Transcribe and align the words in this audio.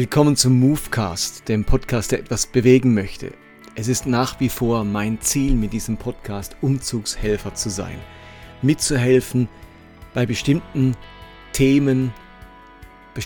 Willkommen 0.00 0.34
zum 0.34 0.58
Movecast, 0.58 1.46
dem 1.46 1.66
Podcast, 1.66 2.12
der 2.12 2.20
etwas 2.20 2.46
bewegen 2.46 2.94
möchte. 2.94 3.34
Es 3.74 3.86
ist 3.86 4.06
nach 4.06 4.40
wie 4.40 4.48
vor 4.48 4.82
mein 4.82 5.20
Ziel 5.20 5.54
mit 5.54 5.74
diesem 5.74 5.98
Podcast, 5.98 6.56
Umzugshelfer 6.62 7.52
zu 7.52 7.68
sein. 7.68 7.98
Mitzuhelfen 8.62 9.46
bei 10.14 10.24
bestimmten 10.24 10.96
Themen, 11.52 12.14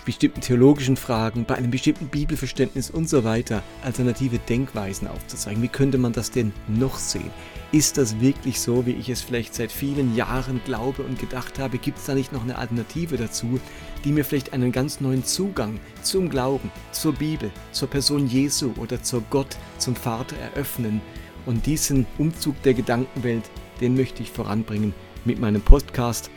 bei 0.00 0.06
bestimmten 0.06 0.40
theologischen 0.40 0.96
Fragen, 0.96 1.44
bei 1.44 1.54
einem 1.54 1.70
bestimmten 1.70 2.08
Bibelverständnis 2.08 2.90
und 2.90 3.08
so 3.08 3.22
weiter 3.22 3.62
alternative 3.82 4.38
Denkweisen 4.38 5.06
aufzuzeigen. 5.06 5.62
Wie 5.62 5.68
könnte 5.68 5.98
man 5.98 6.12
das 6.12 6.30
denn 6.30 6.52
noch 6.68 6.98
sehen? 6.98 7.30
Ist 7.70 7.98
das 7.98 8.20
wirklich 8.20 8.60
so, 8.60 8.86
wie 8.86 8.92
ich 8.92 9.08
es 9.08 9.22
vielleicht 9.22 9.54
seit 9.54 9.70
vielen 9.70 10.14
Jahren 10.16 10.60
glaube 10.64 11.02
und 11.02 11.18
gedacht 11.18 11.58
habe? 11.58 11.78
Gibt 11.78 11.98
es 11.98 12.06
da 12.06 12.14
nicht 12.14 12.32
noch 12.32 12.42
eine 12.42 12.58
Alternative 12.58 13.16
dazu, 13.16 13.60
die 14.04 14.12
mir 14.12 14.24
vielleicht 14.24 14.52
einen 14.52 14.72
ganz 14.72 15.00
neuen 15.00 15.24
Zugang 15.24 15.78
zum 16.02 16.28
Glauben, 16.28 16.70
zur 16.92 17.14
Bibel, 17.14 17.50
zur 17.72 17.88
Person 17.88 18.26
Jesu 18.26 18.72
oder 18.76 19.02
zur 19.02 19.22
Gott, 19.30 19.56
zum 19.78 19.96
Vater 19.96 20.36
eröffnen? 20.36 21.00
Und 21.46 21.66
diesen 21.66 22.06
Umzug 22.18 22.60
der 22.62 22.74
Gedankenwelt, 22.74 23.44
den 23.80 23.96
möchte 23.96 24.22
ich 24.22 24.30
voranbringen 24.30 24.94
mit 25.24 25.40
meinem 25.40 25.60
Podcast. 25.60 26.30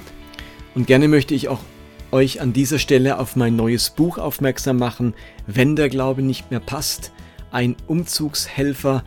Und 0.76 0.86
gerne 0.86 1.08
möchte 1.08 1.34
ich 1.34 1.48
auch 1.48 1.62
euch 2.12 2.42
an 2.42 2.54
dieser 2.54 2.80
Stelle 2.80 3.20
auf 3.20 3.36
mein 3.36 3.56
neues 3.56 3.90
Buch 3.90 4.18
aufmerksam 4.18 4.78
machen, 4.78 5.14
Wenn 5.46 5.76
der 5.76 5.90
Glaube 5.90 6.22
nicht 6.22 6.52
mehr 6.52 6.60
passt, 6.60 7.12
ein 7.52 7.76
Umzugshelfer, 7.88 9.04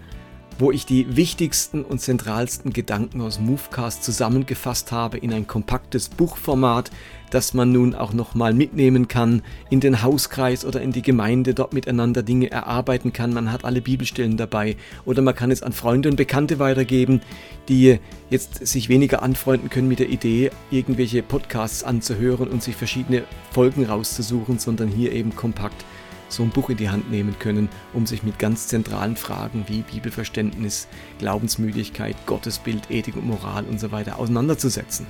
wo 0.58 0.70
ich 0.70 0.86
die 0.86 1.16
wichtigsten 1.16 1.84
und 1.84 2.00
zentralsten 2.00 2.72
Gedanken 2.72 3.20
aus 3.20 3.40
Movecast 3.40 4.04
zusammengefasst 4.04 4.92
habe 4.92 5.18
in 5.18 5.32
ein 5.32 5.46
kompaktes 5.46 6.08
Buchformat, 6.08 6.90
das 7.30 7.54
man 7.54 7.72
nun 7.72 7.94
auch 7.94 8.12
nochmal 8.12 8.52
mitnehmen 8.52 9.08
kann 9.08 9.42
in 9.70 9.80
den 9.80 10.02
Hauskreis 10.02 10.64
oder 10.64 10.82
in 10.82 10.92
die 10.92 11.02
Gemeinde, 11.02 11.54
dort 11.54 11.72
miteinander 11.72 12.22
Dinge 12.22 12.50
erarbeiten 12.50 13.12
kann. 13.12 13.32
Man 13.32 13.52
hat 13.52 13.64
alle 13.64 13.80
Bibelstellen 13.80 14.36
dabei 14.36 14.76
oder 15.04 15.22
man 15.22 15.34
kann 15.34 15.50
es 15.50 15.62
an 15.62 15.72
Freunde 15.72 16.08
und 16.08 16.16
Bekannte 16.16 16.58
weitergeben, 16.58 17.20
die 17.68 17.98
jetzt 18.28 18.66
sich 18.66 18.88
weniger 18.88 19.22
anfreunden 19.22 19.70
können 19.70 19.88
mit 19.88 20.00
der 20.00 20.08
Idee, 20.08 20.50
irgendwelche 20.70 21.22
Podcasts 21.22 21.84
anzuhören 21.84 22.48
und 22.48 22.62
sich 22.62 22.76
verschiedene 22.76 23.24
Folgen 23.52 23.84
rauszusuchen, 23.84 24.58
sondern 24.58 24.88
hier 24.88 25.12
eben 25.12 25.34
kompakt 25.36 25.84
so 26.32 26.42
ein 26.42 26.50
Buch 26.50 26.70
in 26.70 26.76
die 26.76 26.88
Hand 26.88 27.10
nehmen 27.10 27.38
können, 27.38 27.68
um 27.92 28.06
sich 28.06 28.22
mit 28.22 28.38
ganz 28.38 28.68
zentralen 28.68 29.16
Fragen 29.16 29.64
wie 29.68 29.82
Bibelverständnis, 29.82 30.88
Glaubensmüdigkeit, 31.18 32.16
Gottesbild, 32.26 32.90
Ethik 32.90 33.16
und 33.16 33.26
Moral 33.26 33.64
und 33.64 33.80
so 33.80 33.92
weiter 33.92 34.18
auseinanderzusetzen. 34.18 35.06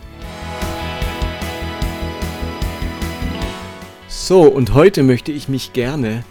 So, 4.08 4.42
und 4.42 4.74
heute 4.74 5.02
möchte 5.02 5.32
ich 5.32 5.48
mich 5.48 5.72
gerne 5.72 6.24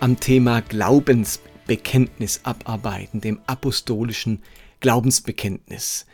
am 0.00 0.20
Thema 0.20 0.60
Glaubensbekenntnis 0.60 2.40
abarbeiten, 2.44 3.20
dem 3.20 3.40
apostolischen 3.46 4.42
Glaubensbekenntnis. 4.80 6.06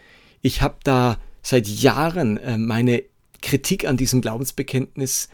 Ich 0.42 0.62
habe 0.62 0.76
da 0.84 1.18
seit 1.42 1.66
Jahren 1.66 2.36
äh, 2.38 2.56
meine 2.56 3.02
Kritik 3.42 3.86
an 3.86 3.96
diesem 3.96 4.20
Glaubensbekenntnis 4.20 5.28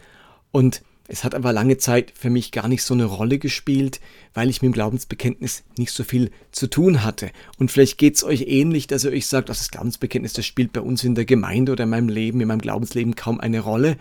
und 0.51 0.81
es 1.07 1.23
hat 1.23 1.33
aber 1.33 1.53
lange 1.53 1.77
Zeit 1.77 2.11
für 2.15 2.29
mich 2.29 2.51
gar 2.51 2.67
nicht 2.67 2.83
so 2.83 2.93
eine 2.93 3.05
Rolle 3.05 3.39
gespielt, 3.39 4.01
weil 4.33 4.49
ich 4.49 4.61
mit 4.61 4.71
dem 4.71 4.73
Glaubensbekenntnis 4.73 5.63
nicht 5.77 5.91
so 5.91 6.03
viel 6.03 6.31
zu 6.51 6.67
tun 6.67 7.03
hatte. 7.03 7.31
Und 7.57 7.71
vielleicht 7.71 7.97
geht 7.97 8.15
es 8.15 8.23
euch 8.23 8.41
ähnlich, 8.47 8.87
dass 8.87 9.05
ihr 9.05 9.11
euch 9.11 9.27
sagt, 9.27 9.49
das 9.49 9.71
Glaubensbekenntnis, 9.71 10.33
das 10.33 10.45
spielt 10.45 10.73
bei 10.73 10.81
uns 10.81 11.03
in 11.03 11.15
der 11.15 11.25
Gemeinde 11.25 11.71
oder 11.71 11.85
in 11.85 11.89
meinem 11.89 12.09
Leben, 12.09 12.41
in 12.41 12.47
meinem 12.47 12.61
Glaubensleben 12.61 13.15
kaum 13.15 13.39
eine 13.39 13.61
Rolle. 13.61 13.97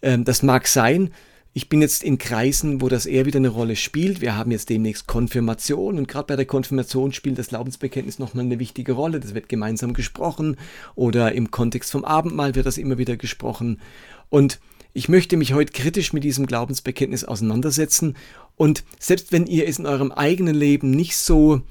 Ähm, 0.00 0.24
das 0.24 0.42
mag 0.42 0.66
sein. 0.66 1.10
Ich 1.52 1.68
bin 1.68 1.82
jetzt 1.82 2.04
in 2.04 2.18
Kreisen, 2.18 2.80
wo 2.80 2.88
das 2.88 3.04
eher 3.04 3.26
wieder 3.26 3.38
eine 3.38 3.48
Rolle 3.48 3.74
spielt. 3.74 4.20
Wir 4.20 4.36
haben 4.36 4.50
jetzt 4.50 4.70
demnächst 4.70 5.06
Konfirmation 5.06 5.98
und 5.98 6.06
gerade 6.06 6.28
bei 6.28 6.36
der 6.36 6.44
Konfirmation 6.46 7.12
spielt 7.12 7.38
das 7.38 7.48
Glaubensbekenntnis 7.48 8.18
nochmal 8.18 8.44
eine 8.44 8.58
wichtige 8.58 8.92
Rolle. 8.92 9.18
Das 9.20 9.34
wird 9.34 9.48
gemeinsam 9.48 9.92
gesprochen 9.92 10.56
oder 10.94 11.32
im 11.32 11.50
Kontext 11.50 11.90
vom 11.90 12.04
Abendmahl 12.04 12.54
wird 12.54 12.66
das 12.66 12.78
immer 12.78 12.96
wieder 12.96 13.16
gesprochen. 13.16 13.80
Und 14.30 14.60
ich 14.92 15.08
möchte 15.08 15.36
mich 15.36 15.52
heute 15.52 15.72
kritisch 15.72 16.12
mit 16.12 16.24
diesem 16.24 16.46
Glaubensbekenntnis 16.46 17.24
auseinandersetzen. 17.24 18.16
Und 18.56 18.84
selbst 18.98 19.32
wenn 19.32 19.46
ihr 19.46 19.68
es 19.68 19.78
in 19.78 19.86
eurem 19.86 20.12
eigenen 20.12 20.54
Leben 20.54 20.90
nicht 20.90 21.16
so 21.16 21.62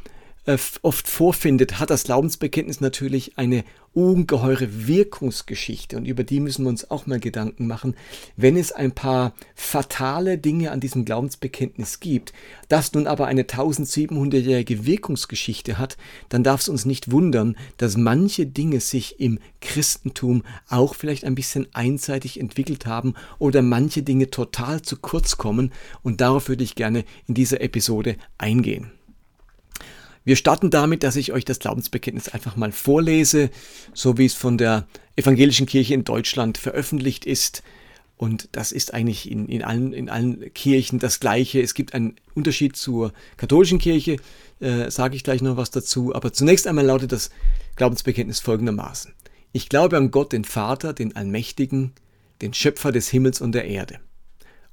äh, 0.47 0.57
oft 0.81 1.07
vorfindet, 1.07 1.79
hat 1.79 1.89
das 1.89 2.05
Glaubensbekenntnis 2.05 2.81
natürlich 2.81 3.37
eine 3.37 3.63
ungeheure 3.93 4.87
Wirkungsgeschichte 4.87 5.97
und 5.97 6.05
über 6.05 6.23
die 6.23 6.39
müssen 6.39 6.63
wir 6.63 6.69
uns 6.69 6.89
auch 6.89 7.05
mal 7.05 7.19
Gedanken 7.19 7.67
machen. 7.67 7.95
Wenn 8.35 8.55
es 8.55 8.71
ein 8.71 8.93
paar 8.93 9.33
fatale 9.55 10.37
Dinge 10.37 10.71
an 10.71 10.79
diesem 10.79 11.03
Glaubensbekenntnis 11.03 11.99
gibt, 11.99 12.31
das 12.69 12.93
nun 12.93 13.07
aber 13.07 13.25
eine 13.27 13.43
1700-jährige 13.43 14.85
Wirkungsgeschichte 14.85 15.77
hat, 15.77 15.97
dann 16.29 16.43
darf 16.43 16.61
es 16.61 16.69
uns 16.69 16.85
nicht 16.85 17.11
wundern, 17.11 17.57
dass 17.77 17.97
manche 17.97 18.45
Dinge 18.45 18.79
sich 18.79 19.19
im 19.19 19.39
Christentum 19.61 20.43
auch 20.69 20.95
vielleicht 20.95 21.25
ein 21.25 21.35
bisschen 21.35 21.67
einseitig 21.73 22.39
entwickelt 22.39 22.85
haben 22.85 23.15
oder 23.39 23.61
manche 23.61 24.03
Dinge 24.03 24.29
total 24.29 24.81
zu 24.81 24.97
kurz 24.97 25.37
kommen 25.37 25.73
und 26.03 26.21
darauf 26.21 26.47
würde 26.47 26.63
ich 26.63 26.75
gerne 26.75 27.03
in 27.27 27.33
dieser 27.33 27.61
Episode 27.61 28.15
eingehen. 28.37 28.91
Wir 30.27 30.35
starten 30.35 30.69
damit, 30.69 31.03
dass 31.03 31.15
ich 31.15 31.31
euch 31.31 31.45
das 31.45 31.59
Glaubensbekenntnis 31.59 32.27
einfach 32.27 32.57
mal 32.57 32.73
vorlese, 32.73 33.49
so 33.93 34.17
wie 34.17 34.25
es 34.25 34.33
von 34.33 34.57
der 34.57 34.85
evangelischen 35.15 35.67
Kirche 35.67 35.93
in 35.93 36.03
Deutschland 36.03 36.57
veröffentlicht 36.57 37.25
ist. 37.25 37.63
Und 38.17 38.49
das 38.51 38.73
ist 38.73 38.93
eigentlich 38.93 39.31
in, 39.31 39.47
in, 39.47 39.63
allen, 39.63 39.93
in 39.93 40.09
allen 40.09 40.53
Kirchen 40.53 40.99
das 40.99 41.21
Gleiche. 41.21 41.61
Es 41.61 41.73
gibt 41.73 41.93
einen 41.93 42.17
Unterschied 42.33 42.75
zur 42.75 43.13
katholischen 43.37 43.79
Kirche, 43.79 44.17
äh, 44.59 44.91
sage 44.91 45.15
ich 45.15 45.23
gleich 45.23 45.41
noch 45.41 45.55
was 45.55 45.71
dazu. 45.71 46.13
Aber 46.13 46.33
zunächst 46.33 46.67
einmal 46.67 46.85
lautet 46.85 47.13
das 47.13 47.29
Glaubensbekenntnis 47.77 48.41
folgendermaßen. 48.41 49.13
Ich 49.53 49.69
glaube 49.69 49.95
an 49.95 50.11
Gott, 50.11 50.33
den 50.33 50.43
Vater, 50.43 50.91
den 50.91 51.15
Allmächtigen, 51.15 51.93
den 52.41 52.53
Schöpfer 52.53 52.91
des 52.91 53.07
Himmels 53.07 53.39
und 53.39 53.53
der 53.53 53.63
Erde. 53.63 54.01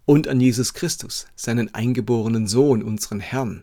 Und 0.04 0.26
an 0.26 0.41
Jesus 0.41 0.75
Christus, 0.75 1.28
seinen 1.37 1.72
eingeborenen 1.76 2.48
Sohn, 2.48 2.82
unseren 2.82 3.20
Herrn, 3.20 3.62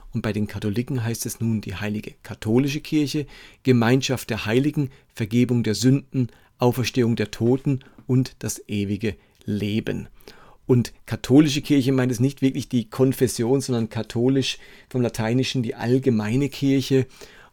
und 0.13 0.21
bei 0.21 0.33
den 0.33 0.47
Katholiken 0.47 1.03
heißt 1.03 1.25
es 1.25 1.39
nun 1.39 1.61
die 1.61 1.75
heilige 1.75 2.13
katholische 2.23 2.81
Kirche, 2.81 3.25
Gemeinschaft 3.63 4.29
der 4.29 4.45
Heiligen, 4.45 4.89
Vergebung 5.13 5.63
der 5.63 5.75
Sünden, 5.75 6.29
Auferstehung 6.57 7.15
der 7.15 7.31
Toten 7.31 7.79
und 8.07 8.35
das 8.39 8.61
ewige 8.67 9.15
Leben. 9.45 10.07
Und 10.67 10.93
katholische 11.05 11.61
Kirche 11.61 11.91
meint 11.91 12.11
es 12.11 12.19
nicht 12.19 12.41
wirklich 12.41 12.69
die 12.69 12.89
Konfession, 12.89 13.61
sondern 13.61 13.89
katholisch 13.89 14.57
vom 14.89 15.01
Lateinischen 15.01 15.63
die 15.63 15.75
allgemeine 15.75 16.49
Kirche. 16.49 17.07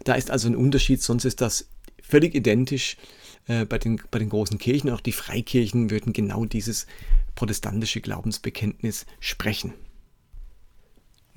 Da 0.05 0.15
ist 0.15 0.31
also 0.31 0.49
ein 0.49 0.57
Unterschied, 0.57 1.03
sonst 1.03 1.25
ist 1.25 1.41
das 1.41 1.69
völlig 2.03 2.35
identisch 2.35 2.97
äh, 3.47 3.65
bei, 3.65 3.79
den, 3.79 4.01
bei 4.11 4.19
den 4.19 4.29
großen 4.29 4.59
Kirchen. 4.59 4.91
Auch 4.91 5.01
die 5.01 5.13
Freikirchen 5.13 5.91
würden 5.91 6.13
genau 6.13 6.45
dieses 6.45 6.87
protestantische 7.35 8.01
Glaubensbekenntnis 8.01 9.07
sprechen. 9.21 9.75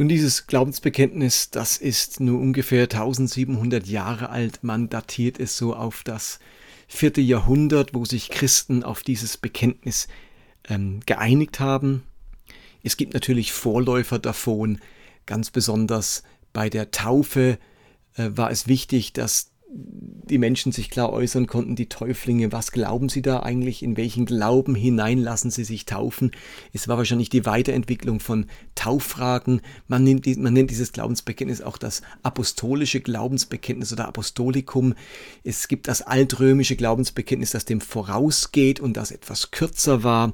Nun, 0.02 0.10
dieses 0.10 0.48
Glaubensbekenntnis, 0.48 1.52
das 1.52 1.78
ist 1.78 2.22
nur 2.22 2.42
ungefähr 2.42 2.86
1700 2.86 3.86
Jahre 3.86 4.32
alt. 4.32 4.64
Man 4.64 4.90
datiert 4.90 5.40
es 5.40 5.56
so 5.56 5.76
auf 5.76 6.02
das 6.02 6.40
vierte 6.88 7.22
Jahrhundert, 7.22 7.94
wo 7.94 8.04
sich 8.04 8.32
Christen 8.32 8.84
auf 8.84 9.04
dieses 9.04 9.38
Bekenntnis 9.38 10.08
ähm, 10.68 11.02
geeinigt 11.06 11.60
haben. 11.60 12.02
Es 12.82 12.98
gibt 12.98 13.14
natürlich 13.14 13.52
Vorläufer 13.54 14.18
davon. 14.18 14.80
Ganz 15.28 15.52
besonders 15.52 16.24
bei 16.52 16.72
der 16.72 16.90
Taufe 16.90 17.60
äh, 18.16 18.30
war 18.32 18.50
es 18.50 18.66
wichtig, 18.66 19.14
dass 19.14 19.51
die 19.74 20.38
Menschen 20.38 20.72
sich 20.72 20.90
klar 20.90 21.12
äußern 21.14 21.48
konnten, 21.48 21.76
die 21.76 21.88
Täuflinge, 21.88 22.52
was 22.52 22.72
glauben 22.72 23.10
sie 23.10 23.22
da 23.22 23.42
eigentlich, 23.42 23.84
in 23.84 23.98
welchen 23.98 24.26
Glauben 24.26 24.76
hinein 24.76 25.20
lassen 25.20 25.50
sie 25.50 25.64
sich 25.64 25.86
taufen. 25.86 26.32
Es 26.74 26.88
war 26.88 26.98
wahrscheinlich 26.98 27.30
die 27.30 27.46
Weiterentwicklung 27.46 28.20
von 28.20 28.48
Tauffragen. 28.76 29.62
Man 29.88 30.04
nennt, 30.04 30.26
man 30.38 30.54
nennt 30.54 30.72
dieses 30.72 30.92
Glaubensbekenntnis 30.92 31.62
auch 31.62 31.78
das 31.78 32.02
apostolische 32.24 33.02
Glaubensbekenntnis 33.02 33.94
oder 33.94 34.08
Apostolikum. 34.08 34.94
Es 35.44 35.68
gibt 35.68 35.88
das 35.88 36.02
altrömische 36.02 36.76
Glaubensbekenntnis, 36.76 37.52
das 37.52 37.66
dem 37.66 37.82
vorausgeht 37.82 38.80
und 38.80 38.98
das 38.98 39.12
etwas 39.12 39.52
kürzer 39.52 40.04
war. 40.04 40.34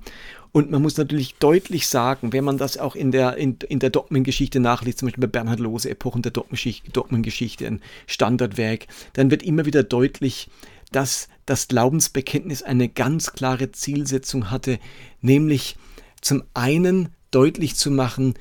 Und 0.51 0.71
man 0.71 0.81
muss 0.81 0.97
natürlich 0.97 1.35
deutlich 1.35 1.87
sagen, 1.87 2.33
wenn 2.33 2.43
man 2.43 2.57
das 2.57 2.77
auch 2.77 2.95
in 2.95 3.11
der, 3.11 3.37
in, 3.37 3.57
in 3.67 3.79
der 3.79 3.89
Dogmengeschichte 3.89 4.59
nachliest, 4.59 4.99
zum 4.99 5.07
Beispiel 5.07 5.27
bei 5.27 5.31
Bernhard 5.31 5.59
Lose, 5.59 5.89
Epochen 5.89 6.21
der 6.21 6.31
Dogmengeschichte, 6.31 7.67
ein 7.67 7.81
Standardwerk, 8.05 8.87
dann 9.13 9.31
wird 9.31 9.43
immer 9.43 9.65
wieder 9.65 9.83
deutlich, 9.83 10.49
dass 10.91 11.27
das 11.45 11.67
Glaubensbekenntnis 11.67 12.63
eine 12.63 12.89
ganz 12.89 13.33
klare 13.33 13.71
Zielsetzung 13.71 14.51
hatte, 14.51 14.79
nämlich 15.21 15.75
zum 16.21 16.43
einen 16.53 17.09
deutlich 17.31 17.75
zu 17.75 17.91
machen, 17.91 18.35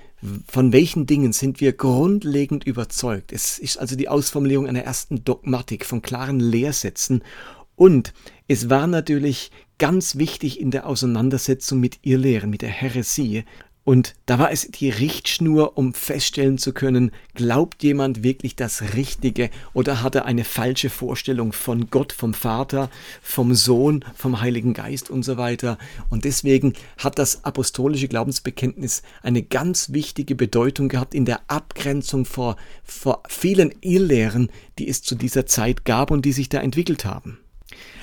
von 0.48 0.72
welchen 0.72 1.06
Dingen 1.06 1.32
sind 1.32 1.60
wir 1.60 1.72
grundlegend 1.72 2.64
überzeugt. 2.64 3.32
Es 3.32 3.58
ist 3.58 3.76
also 3.76 3.96
die 3.96 4.08
Ausformulierung 4.08 4.66
einer 4.66 4.82
ersten 4.82 5.24
Dogmatik 5.24 5.84
von 5.84 6.02
klaren 6.02 6.40
Lehrsätzen 6.40 7.22
und 7.76 8.14
es 8.48 8.70
war 8.70 8.86
natürlich 8.86 9.50
ganz 9.78 10.16
wichtig 10.16 10.60
in 10.60 10.70
der 10.70 10.86
Auseinandersetzung 10.86 11.80
mit 11.80 11.98
ihr 12.02 12.18
Lehren, 12.18 12.50
mit 12.50 12.62
der 12.62 12.70
Häresie. 12.70 13.44
Und 13.86 14.14
da 14.26 14.40
war 14.40 14.50
es 14.50 14.68
die 14.68 14.90
Richtschnur, 14.90 15.78
um 15.78 15.94
feststellen 15.94 16.58
zu 16.58 16.72
können, 16.72 17.12
glaubt 17.34 17.84
jemand 17.84 18.24
wirklich 18.24 18.56
das 18.56 18.94
Richtige 18.94 19.48
oder 19.74 20.02
hat 20.02 20.16
er 20.16 20.24
eine 20.24 20.42
falsche 20.42 20.90
Vorstellung 20.90 21.52
von 21.52 21.88
Gott, 21.88 22.12
vom 22.12 22.34
Vater, 22.34 22.90
vom 23.22 23.54
Sohn, 23.54 24.04
vom 24.16 24.40
Heiligen 24.40 24.74
Geist 24.74 25.08
und 25.08 25.22
so 25.22 25.36
weiter. 25.36 25.78
Und 26.10 26.24
deswegen 26.24 26.72
hat 26.98 27.20
das 27.20 27.44
apostolische 27.44 28.08
Glaubensbekenntnis 28.08 29.02
eine 29.22 29.44
ganz 29.44 29.92
wichtige 29.92 30.34
Bedeutung 30.34 30.88
gehabt 30.88 31.14
in 31.14 31.24
der 31.24 31.42
Abgrenzung 31.46 32.24
vor, 32.24 32.56
vor 32.82 33.22
vielen 33.28 33.72
Irrlehren, 33.82 34.50
die 34.80 34.88
es 34.88 35.02
zu 35.02 35.14
dieser 35.14 35.46
Zeit 35.46 35.84
gab 35.84 36.10
und 36.10 36.24
die 36.24 36.32
sich 36.32 36.48
da 36.48 36.60
entwickelt 36.60 37.04
haben. 37.04 37.38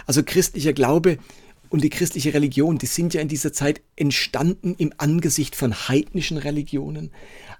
Also 0.05 0.23
christlicher 0.23 0.71
Glaube 0.71 1.17
und 1.73 1.83
die 1.83 1.89
christliche 1.89 2.35
Religion, 2.35 2.77
die 2.77 2.85
sind 2.85 3.15
ja 3.15 3.21
in 3.21 3.27
dieser 3.27 3.51
Zeit 3.51 3.81
entstanden 3.95 4.75
im 4.77 4.93
Angesicht 4.99 5.55
von 5.55 5.73
heidnischen 5.73 6.37
Religionen, 6.37 7.09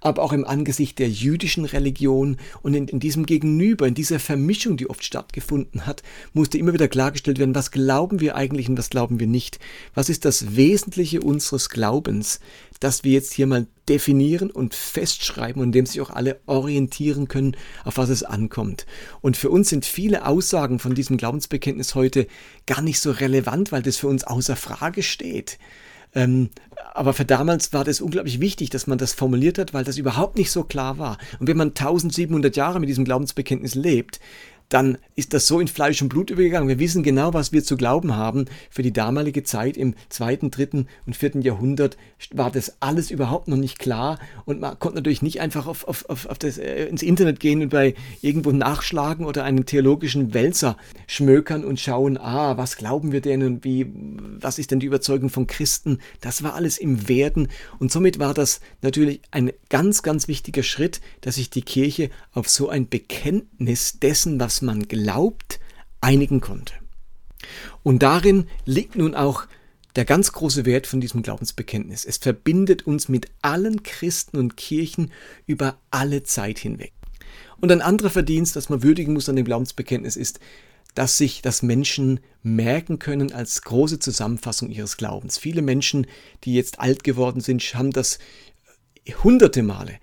aber 0.01 0.21
auch 0.21 0.33
im 0.33 0.45
Angesicht 0.45 0.99
der 0.99 1.09
jüdischen 1.09 1.65
Religion 1.65 2.37
und 2.61 2.75
in, 2.75 2.87
in, 2.87 2.99
diesem 2.99 3.25
Gegenüber, 3.25 3.87
in 3.87 3.95
dieser 3.95 4.19
Vermischung, 4.19 4.77
die 4.77 4.87
oft 4.87 5.03
stattgefunden 5.03 5.87
hat, 5.87 6.03
musste 6.31 6.59
immer 6.59 6.73
wieder 6.73 6.87
klargestellt 6.87 7.39
werden, 7.39 7.55
was 7.55 7.71
glauben 7.71 8.19
wir 8.19 8.35
eigentlich 8.35 8.69
und 8.69 8.77
was 8.77 8.91
glauben 8.91 9.19
wir 9.19 9.25
nicht. 9.25 9.57
Was 9.95 10.09
ist 10.09 10.25
das 10.25 10.55
Wesentliche 10.55 11.21
unseres 11.21 11.69
Glaubens, 11.69 12.39
das 12.83 13.03
wir 13.03 13.13
jetzt 13.13 13.33
hier 13.33 13.47
mal 13.47 13.67
definieren 13.87 14.51
und 14.51 14.73
festschreiben 14.73 15.61
und 15.61 15.71
dem 15.71 15.85
sich 15.85 16.01
auch 16.01 16.09
alle 16.09 16.41
orientieren 16.45 17.27
können, 17.27 17.55
auf 17.85 17.97
was 17.97 18.09
es 18.09 18.23
ankommt. 18.23 18.85
Und 19.21 19.37
für 19.37 19.49
uns 19.49 19.69
sind 19.69 19.85
viele 19.85 20.25
Aussagen 20.25 20.79
von 20.79 20.93
diesem 20.93 21.17
Glaubensbekenntnis 21.17 21.95
heute 21.95 22.27
gar 22.65 22.81
nicht 22.81 22.99
so 22.99 23.11
relevant, 23.11 23.71
weil 23.71 23.81
das 23.81 23.97
für 23.97 24.07
uns 24.07 24.25
außer 24.25 24.55
Frage 24.55 25.01
steht. 25.01 25.59
Ähm, 26.15 26.49
aber 26.93 27.13
für 27.13 27.25
damals 27.25 27.73
war 27.73 27.83
das 27.83 28.01
unglaublich 28.01 28.39
wichtig, 28.39 28.69
dass 28.69 28.85
man 28.85 28.97
das 28.97 29.13
formuliert 29.13 29.57
hat, 29.57 29.73
weil 29.73 29.83
das 29.83 29.97
überhaupt 29.97 30.37
nicht 30.37 30.51
so 30.51 30.63
klar 30.63 30.97
war. 30.97 31.17
Und 31.39 31.47
wenn 31.47 31.57
man 31.57 31.69
1700 31.69 32.55
Jahre 32.55 32.79
mit 32.79 32.89
diesem 32.89 33.05
Glaubensbekenntnis 33.05 33.75
lebt, 33.75 34.19
dann 34.69 34.97
ist 35.15 35.33
das 35.33 35.47
so 35.47 35.59
in 35.59 35.67
Fleisch 35.67 36.01
und 36.01 36.09
Blut 36.09 36.29
übergegangen. 36.29 36.69
Wir 36.69 36.79
wissen 36.79 37.03
genau, 37.03 37.33
was 37.33 37.51
wir 37.51 37.63
zu 37.63 37.77
glauben 37.77 38.15
haben. 38.15 38.45
Für 38.69 38.81
die 38.81 38.93
damalige 38.93 39.43
Zeit 39.43 39.77
im 39.77 39.95
zweiten, 40.09 40.51
dritten 40.51 40.87
und 41.05 41.15
vierten 41.15 41.41
Jahrhundert 41.41 41.97
war 42.31 42.51
das 42.51 42.77
alles 42.79 43.11
überhaupt 43.11 43.47
noch 43.47 43.57
nicht 43.57 43.79
klar 43.79 44.19
und 44.45 44.59
man 44.59 44.79
konnte 44.79 44.97
natürlich 44.97 45.21
nicht 45.21 45.41
einfach 45.41 45.67
auf, 45.67 45.87
auf, 45.87 46.07
auf, 46.07 46.37
das, 46.39 46.57
äh, 46.57 46.85
ins 46.85 47.03
Internet 47.03 47.39
gehen 47.39 47.61
und 47.61 47.69
bei 47.69 47.95
irgendwo 48.21 48.51
nachschlagen 48.51 49.25
oder 49.25 49.43
einen 49.43 49.65
theologischen 49.65 50.33
Wälzer 50.33 50.77
schmökern 51.07 51.63
und 51.63 51.79
schauen, 51.79 52.17
ah, 52.17 52.57
was 52.57 52.77
glauben 52.77 53.11
wir 53.11 53.21
denn 53.21 53.43
und 53.43 53.63
wie, 53.63 53.91
was 54.39 54.57
ist 54.57 54.71
denn 54.71 54.79
die 54.79 54.87
Überzeugung 54.87 55.29
von 55.29 55.47
Christen? 55.47 55.99
Das 56.21 56.43
war 56.43 56.55
alles 56.55 56.77
im 56.77 57.07
Werden 57.07 57.49
und 57.79 57.91
somit 57.91 58.19
war 58.19 58.33
das 58.33 58.61
natürlich 58.81 59.21
ein 59.31 59.51
ganz, 59.69 60.01
ganz 60.01 60.27
wichtiger 60.27 60.63
Schritt, 60.63 61.01
dass 61.21 61.35
sich 61.35 61.49
die 61.49 61.61
Kirche 61.61 62.09
auf 62.31 62.49
so 62.49 62.69
ein 62.69 62.87
Bekenntnis 62.87 63.99
dessen, 63.99 64.39
was 64.39 64.61
man 64.61 64.87
glaubt, 64.87 65.02
einigen 66.01 66.41
konnte. 66.41 66.73
Und 67.83 68.03
darin 68.03 68.47
liegt 68.65 68.95
nun 68.95 69.15
auch 69.15 69.45
der 69.95 70.05
ganz 70.05 70.31
große 70.31 70.65
Wert 70.65 70.87
von 70.87 71.01
diesem 71.01 71.21
Glaubensbekenntnis. 71.21 72.05
Es 72.05 72.17
verbindet 72.17 72.87
uns 72.87 73.09
mit 73.09 73.27
allen 73.41 73.83
Christen 73.83 74.37
und 74.37 74.57
Kirchen 74.57 75.11
über 75.45 75.77
alle 75.91 76.23
Zeit 76.23 76.57
hinweg. 76.57 76.93
Und 77.59 77.71
ein 77.71 77.81
anderer 77.81 78.09
Verdienst, 78.09 78.55
das 78.55 78.69
man 78.69 78.83
würdigen 78.83 79.13
muss 79.13 79.29
an 79.29 79.35
dem 79.35 79.45
Glaubensbekenntnis, 79.45 80.15
ist, 80.15 80.39
dass 80.95 81.17
sich 81.17 81.41
das 81.41 81.61
Menschen 81.61 82.19
merken 82.43 82.99
können 82.99 83.31
als 83.31 83.61
große 83.61 83.99
Zusammenfassung 83.99 84.69
ihres 84.69 84.97
Glaubens. 84.97 85.37
Viele 85.37 85.61
Menschen, 85.61 86.07
die 86.43 86.53
jetzt 86.53 86.79
alt 86.79 87.03
geworden 87.03 87.41
sind, 87.41 87.61
haben 87.73 87.91
das 87.91 88.19
hunderte 89.23 89.63
Male 89.63 89.93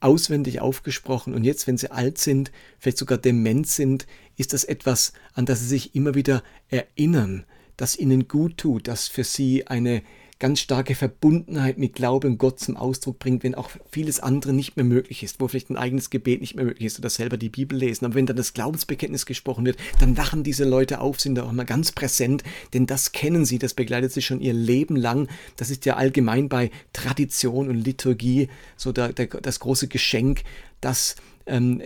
auswendig 0.00 0.60
aufgesprochen 0.60 1.34
und 1.34 1.44
jetzt, 1.44 1.66
wenn 1.66 1.78
sie 1.78 1.90
alt 1.90 2.18
sind, 2.18 2.52
vielleicht 2.78 2.98
sogar 2.98 3.18
dement 3.18 3.66
sind, 3.66 4.06
ist 4.36 4.52
das 4.52 4.64
etwas, 4.64 5.12
an 5.34 5.46
das 5.46 5.60
sie 5.60 5.66
sich 5.66 5.94
immer 5.94 6.14
wieder 6.14 6.42
erinnern, 6.68 7.44
das 7.76 7.98
ihnen 7.98 8.28
gut 8.28 8.58
tut, 8.58 8.88
das 8.88 9.08
für 9.08 9.24
sie 9.24 9.66
eine 9.66 10.02
ganz 10.38 10.60
starke 10.60 10.94
Verbundenheit 10.94 11.78
mit 11.78 11.94
Glauben 11.94 12.36
Gott 12.36 12.60
zum 12.60 12.76
Ausdruck 12.76 13.18
bringt, 13.18 13.42
wenn 13.42 13.54
auch 13.54 13.70
vieles 13.90 14.20
andere 14.20 14.52
nicht 14.52 14.76
mehr 14.76 14.84
möglich 14.84 15.22
ist, 15.22 15.40
wo 15.40 15.48
vielleicht 15.48 15.70
ein 15.70 15.78
eigenes 15.78 16.10
Gebet 16.10 16.40
nicht 16.42 16.56
mehr 16.56 16.66
möglich 16.66 16.86
ist 16.86 16.98
oder 16.98 17.08
selber 17.08 17.38
die 17.38 17.48
Bibel 17.48 17.78
lesen. 17.78 18.04
Aber 18.04 18.14
wenn 18.14 18.26
dann 18.26 18.36
das 18.36 18.52
Glaubensbekenntnis 18.52 19.24
gesprochen 19.24 19.64
wird, 19.64 19.78
dann 19.98 20.18
wachen 20.18 20.44
diese 20.44 20.64
Leute 20.64 21.00
auf, 21.00 21.20
sind 21.20 21.36
da 21.36 21.44
auch 21.44 21.52
mal 21.52 21.64
ganz 21.64 21.92
präsent, 21.92 22.42
denn 22.74 22.86
das 22.86 23.12
kennen 23.12 23.46
sie, 23.46 23.58
das 23.58 23.72
begleitet 23.72 24.12
sie 24.12 24.22
schon 24.22 24.40
ihr 24.40 24.52
Leben 24.52 24.96
lang. 24.96 25.28
Das 25.56 25.70
ist 25.70 25.86
ja 25.86 25.96
allgemein 25.96 26.50
bei 26.50 26.70
Tradition 26.92 27.68
und 27.68 27.76
Liturgie 27.76 28.48
so 28.76 28.92
der, 28.92 29.14
der, 29.14 29.26
das 29.28 29.58
große 29.60 29.88
Geschenk, 29.88 30.42
dass 30.82 31.16
ähm, 31.46 31.80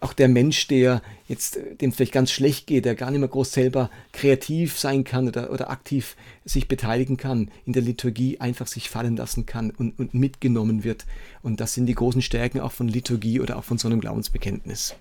auch 0.00 0.14
der 0.14 0.28
Mensch, 0.28 0.66
der 0.66 1.02
jetzt, 1.28 1.56
äh, 1.56 1.76
dem 1.76 1.92
vielleicht 1.92 2.12
ganz 2.12 2.30
schlecht 2.30 2.66
geht, 2.66 2.86
der 2.86 2.94
gar 2.94 3.10
nicht 3.10 3.20
mehr 3.20 3.28
groß 3.28 3.52
selber 3.52 3.90
kreativ 4.12 4.78
sein 4.78 5.04
kann 5.04 5.28
oder, 5.28 5.52
oder 5.52 5.70
aktiv 5.70 6.16
sich 6.44 6.68
beteiligen 6.68 7.16
kann, 7.16 7.50
in 7.66 7.74
der 7.74 7.82
Liturgie 7.82 8.40
einfach 8.40 8.66
sich 8.66 8.88
fallen 8.88 9.16
lassen 9.16 9.46
kann 9.46 9.70
und, 9.70 9.98
und 9.98 10.14
mitgenommen 10.14 10.84
wird. 10.84 11.04
Und 11.42 11.60
das 11.60 11.74
sind 11.74 11.86
die 11.86 11.94
großen 11.94 12.22
Stärken 12.22 12.60
auch 12.60 12.72
von 12.72 12.88
Liturgie 12.88 13.40
oder 13.40 13.58
auch 13.58 13.64
von 13.64 13.78
so 13.78 13.88
einem 13.88 14.00
Glaubensbekenntnis. 14.00 14.96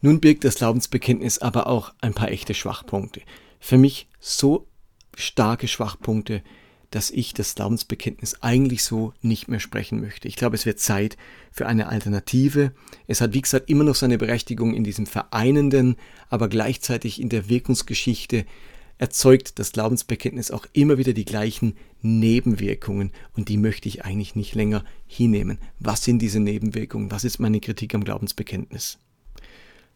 Nun 0.00 0.20
birgt 0.20 0.44
das 0.44 0.56
Glaubensbekenntnis 0.56 1.38
aber 1.38 1.66
auch 1.66 1.92
ein 2.00 2.14
paar 2.14 2.30
echte 2.30 2.54
Schwachpunkte. 2.54 3.22
Für 3.58 3.78
mich 3.78 4.06
so 4.20 4.66
starke 5.16 5.66
Schwachpunkte, 5.66 6.42
dass 6.90 7.10
ich 7.10 7.34
das 7.34 7.54
Glaubensbekenntnis 7.54 8.42
eigentlich 8.42 8.82
so 8.82 9.12
nicht 9.20 9.48
mehr 9.48 9.60
sprechen 9.60 10.00
möchte. 10.00 10.28
Ich 10.28 10.36
glaube, 10.36 10.56
es 10.56 10.66
wird 10.66 10.78
Zeit 10.78 11.16
für 11.52 11.66
eine 11.66 11.88
Alternative. 11.88 12.72
Es 13.06 13.20
hat, 13.20 13.34
wie 13.34 13.42
gesagt, 13.42 13.68
immer 13.68 13.84
noch 13.84 13.94
seine 13.94 14.18
Berechtigung 14.18 14.74
in 14.74 14.84
diesem 14.84 15.06
Vereinenden, 15.06 15.96
aber 16.30 16.48
gleichzeitig 16.48 17.20
in 17.20 17.28
der 17.28 17.48
Wirkungsgeschichte 17.48 18.46
erzeugt 18.98 19.58
das 19.58 19.72
Glaubensbekenntnis 19.72 20.50
auch 20.50 20.66
immer 20.72 20.98
wieder 20.98 21.12
die 21.12 21.24
gleichen 21.24 21.76
Nebenwirkungen 22.02 23.12
und 23.36 23.48
die 23.48 23.56
möchte 23.56 23.88
ich 23.88 24.04
eigentlich 24.04 24.34
nicht 24.34 24.54
länger 24.54 24.84
hinnehmen. 25.06 25.58
Was 25.78 26.04
sind 26.04 26.20
diese 26.20 26.40
Nebenwirkungen? 26.40 27.10
Was 27.10 27.24
ist 27.24 27.38
meine 27.38 27.60
Kritik 27.60 27.94
am 27.94 28.04
Glaubensbekenntnis? 28.04 28.98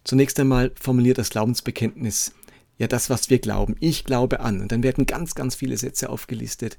Zunächst 0.04 0.38
einmal 0.38 0.72
formuliert 0.74 1.18
das 1.18 1.30
Glaubensbekenntnis 1.30 2.32
ja 2.78 2.86
das, 2.86 3.10
was 3.10 3.30
wir 3.30 3.38
glauben. 3.38 3.76
Ich 3.80 4.04
glaube 4.04 4.40
an. 4.40 4.60
Und 4.60 4.72
dann 4.72 4.82
werden 4.82 5.06
ganz, 5.06 5.34
ganz 5.34 5.54
viele 5.54 5.76
Sätze 5.76 6.10
aufgelistet. 6.10 6.78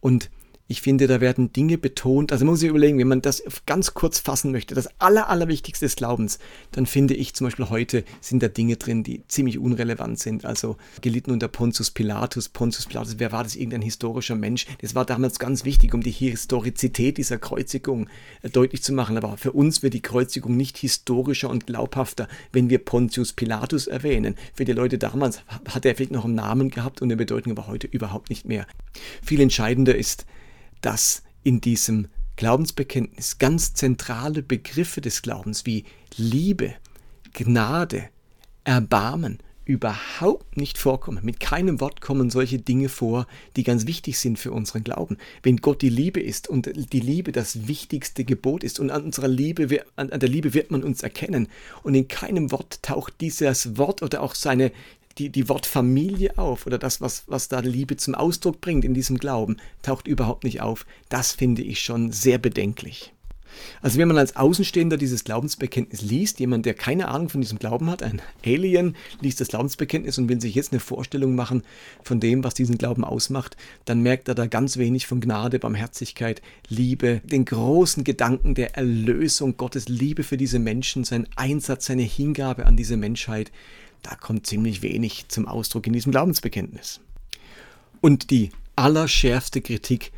Und 0.00 0.30
ich 0.66 0.80
finde, 0.80 1.06
da 1.06 1.20
werden 1.20 1.52
Dinge 1.52 1.76
betont. 1.76 2.32
Also 2.32 2.46
man 2.46 2.52
muss 2.52 2.60
sich 2.60 2.70
überlegen, 2.70 2.98
wenn 2.98 3.08
man 3.08 3.20
das 3.20 3.42
ganz 3.66 3.92
kurz 3.92 4.18
fassen 4.18 4.50
möchte, 4.50 4.74
das 4.74 4.88
Aller, 4.98 5.28
Allerwichtigste 5.28 5.84
des 5.84 5.96
Glaubens, 5.96 6.38
dann 6.72 6.86
finde 6.86 7.12
ich 7.12 7.34
zum 7.34 7.46
Beispiel 7.46 7.68
heute 7.68 8.02
sind 8.22 8.42
da 8.42 8.48
Dinge 8.48 8.76
drin, 8.76 9.02
die 9.02 9.22
ziemlich 9.28 9.58
unrelevant 9.58 10.18
sind. 10.18 10.46
Also 10.46 10.76
gelitten 11.02 11.32
unter 11.32 11.48
Pontius 11.48 11.90
Pilatus. 11.90 12.48
Pontius 12.48 12.86
Pilatus, 12.86 13.16
wer 13.18 13.30
war 13.30 13.42
das? 13.42 13.56
Irgendein 13.56 13.82
historischer 13.82 14.36
Mensch. 14.36 14.66
Das 14.80 14.94
war 14.94 15.04
damals 15.04 15.38
ganz 15.38 15.66
wichtig, 15.66 15.92
um 15.92 16.02
die 16.02 16.10
Historizität 16.10 17.18
dieser 17.18 17.36
Kreuzigung 17.36 18.08
äh, 18.40 18.48
deutlich 18.48 18.82
zu 18.82 18.94
machen. 18.94 19.18
Aber 19.18 19.36
für 19.36 19.52
uns 19.52 19.82
wird 19.82 19.92
die 19.92 20.00
Kreuzigung 20.02 20.56
nicht 20.56 20.78
historischer 20.78 21.50
und 21.50 21.66
glaubhafter, 21.66 22.26
wenn 22.52 22.70
wir 22.70 22.78
Pontius 22.78 23.34
Pilatus 23.34 23.86
erwähnen. 23.86 24.34
Für 24.54 24.64
die 24.64 24.72
Leute 24.72 24.96
damals 24.96 25.42
hat 25.68 25.84
er 25.84 25.94
vielleicht 25.94 26.12
noch 26.12 26.24
einen 26.24 26.36
Namen 26.36 26.70
gehabt 26.70 27.02
und 27.02 27.08
eine 27.08 27.16
Bedeutung, 27.16 27.52
aber 27.52 27.66
heute 27.66 27.86
überhaupt 27.86 28.30
nicht 28.30 28.46
mehr. 28.46 28.66
Viel 29.22 29.40
entscheidender 29.40 29.94
ist, 29.94 30.24
dass 30.84 31.22
in 31.42 31.60
diesem 31.60 32.08
Glaubensbekenntnis 32.36 33.38
ganz 33.38 33.74
zentrale 33.74 34.42
Begriffe 34.42 35.00
des 35.00 35.22
Glaubens 35.22 35.66
wie 35.66 35.84
Liebe, 36.16 36.74
Gnade, 37.32 38.08
Erbarmen 38.64 39.38
überhaupt 39.64 40.56
nicht 40.56 40.76
vorkommen. 40.76 41.24
Mit 41.24 41.40
keinem 41.40 41.80
Wort 41.80 42.00
kommen 42.00 42.28
solche 42.28 42.58
Dinge 42.58 42.88
vor, 42.88 43.26
die 43.56 43.62
ganz 43.62 43.86
wichtig 43.86 44.18
sind 44.18 44.38
für 44.38 44.52
unseren 44.52 44.84
Glauben. 44.84 45.16
Wenn 45.42 45.58
Gott 45.58 45.80
die 45.80 45.88
Liebe 45.88 46.20
ist 46.20 46.48
und 46.48 46.70
die 46.74 47.00
Liebe 47.00 47.32
das 47.32 47.66
wichtigste 47.66 48.24
Gebot 48.24 48.62
ist 48.62 48.78
und 48.78 48.90
an 48.90 49.04
unserer 49.04 49.28
Liebe, 49.28 49.84
an 49.96 50.10
der 50.10 50.28
Liebe 50.28 50.52
wird 50.52 50.70
man 50.70 50.84
uns 50.84 51.02
erkennen 51.02 51.48
und 51.82 51.94
in 51.94 52.08
keinem 52.08 52.52
Wort 52.52 52.82
taucht 52.82 53.14
dieses 53.20 53.78
Wort 53.78 54.02
oder 54.02 54.22
auch 54.22 54.34
seine 54.34 54.70
die, 55.18 55.30
die 55.30 55.48
Wort 55.48 55.66
Familie 55.66 56.38
auf 56.38 56.66
oder 56.66 56.78
das, 56.78 57.00
was, 57.00 57.24
was 57.26 57.48
da 57.48 57.60
Liebe 57.60 57.96
zum 57.96 58.14
Ausdruck 58.14 58.60
bringt 58.60 58.84
in 58.84 58.94
diesem 58.94 59.18
Glauben, 59.18 59.56
taucht 59.82 60.08
überhaupt 60.08 60.44
nicht 60.44 60.60
auf. 60.60 60.86
Das 61.08 61.32
finde 61.32 61.62
ich 61.62 61.80
schon 61.80 62.12
sehr 62.12 62.38
bedenklich. 62.38 63.14
Also 63.82 63.98
wenn 63.98 64.08
man 64.08 64.18
als 64.18 64.36
Außenstehender 64.36 64.96
dieses 64.96 65.24
Glaubensbekenntnis 65.24 66.02
liest, 66.02 66.40
jemand, 66.40 66.66
der 66.66 66.74
keine 66.74 67.08
Ahnung 67.08 67.28
von 67.28 67.40
diesem 67.40 67.58
Glauben 67.58 67.90
hat, 67.90 68.02
ein 68.02 68.20
Alien, 68.44 68.96
liest 69.20 69.40
das 69.40 69.48
Glaubensbekenntnis 69.48 70.18
und 70.18 70.28
will 70.28 70.40
sich 70.40 70.54
jetzt 70.54 70.72
eine 70.72 70.80
Vorstellung 70.80 71.34
machen 71.34 71.62
von 72.02 72.20
dem, 72.20 72.44
was 72.44 72.54
diesen 72.54 72.78
Glauben 72.78 73.04
ausmacht, 73.04 73.56
dann 73.84 74.00
merkt 74.00 74.28
er 74.28 74.34
da 74.34 74.46
ganz 74.46 74.76
wenig 74.76 75.06
von 75.06 75.20
Gnade, 75.20 75.58
Barmherzigkeit, 75.58 76.42
Liebe, 76.68 77.20
den 77.24 77.44
großen 77.44 78.04
Gedanken 78.04 78.54
der 78.54 78.76
Erlösung, 78.76 79.56
Gottes 79.56 79.88
Liebe 79.88 80.22
für 80.22 80.36
diese 80.36 80.58
Menschen, 80.58 81.04
sein 81.04 81.28
Einsatz, 81.36 81.86
seine 81.86 82.02
Hingabe 82.02 82.66
an 82.66 82.76
diese 82.76 82.96
Menschheit. 82.96 83.52
Da 84.04 84.14
kommt 84.16 84.46
ziemlich 84.46 84.82
wenig 84.82 85.28
zum 85.28 85.48
Ausdruck 85.48 85.86
in 85.86 85.94
diesem 85.94 86.12
Glaubensbekenntnis. 86.12 87.00
Und 88.02 88.30
die 88.30 88.50
allerschärfste 88.76 89.62
Kritik 89.62 90.12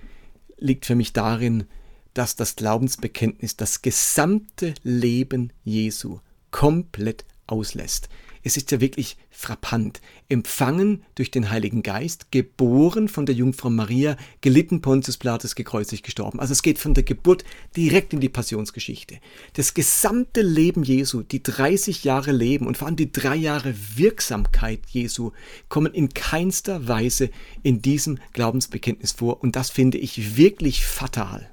liegt 0.58 0.86
für 0.86 0.96
mich 0.96 1.12
darin, 1.12 1.66
dass 2.12 2.34
das 2.34 2.56
Glaubensbekenntnis 2.56 3.56
das 3.56 3.82
gesamte 3.82 4.74
Leben 4.82 5.52
Jesu 5.62 6.18
komplett 6.50 7.24
auslässt. 7.46 8.08
Es 8.46 8.56
ist 8.56 8.70
ja 8.70 8.80
wirklich 8.80 9.16
frappant. 9.28 10.00
Empfangen 10.28 11.02
durch 11.16 11.32
den 11.32 11.50
Heiligen 11.50 11.82
Geist, 11.82 12.30
geboren 12.30 13.08
von 13.08 13.26
der 13.26 13.34
Jungfrau 13.34 13.70
Maria, 13.70 14.16
gelitten 14.40 14.82
Pontius 14.82 15.16
Pilatus, 15.16 15.56
gekreuzigt, 15.56 16.04
gestorben. 16.04 16.38
Also 16.38 16.52
es 16.52 16.62
geht 16.62 16.78
von 16.78 16.94
der 16.94 17.02
Geburt 17.02 17.42
direkt 17.76 18.12
in 18.12 18.20
die 18.20 18.28
Passionsgeschichte. 18.28 19.18
Das 19.54 19.74
gesamte 19.74 20.42
Leben 20.42 20.84
Jesu, 20.84 21.24
die 21.24 21.42
30 21.42 22.04
Jahre 22.04 22.30
Leben 22.30 22.68
und 22.68 22.76
vor 22.76 22.86
allem 22.86 22.94
die 22.94 23.10
drei 23.10 23.34
Jahre 23.34 23.74
Wirksamkeit 23.96 24.82
Jesu 24.90 25.32
kommen 25.68 25.92
in 25.92 26.10
keinster 26.10 26.86
Weise 26.86 27.30
in 27.64 27.82
diesem 27.82 28.20
Glaubensbekenntnis 28.32 29.10
vor. 29.10 29.42
Und 29.42 29.56
das 29.56 29.70
finde 29.70 29.98
ich 29.98 30.36
wirklich 30.36 30.86
fatal 30.86 31.50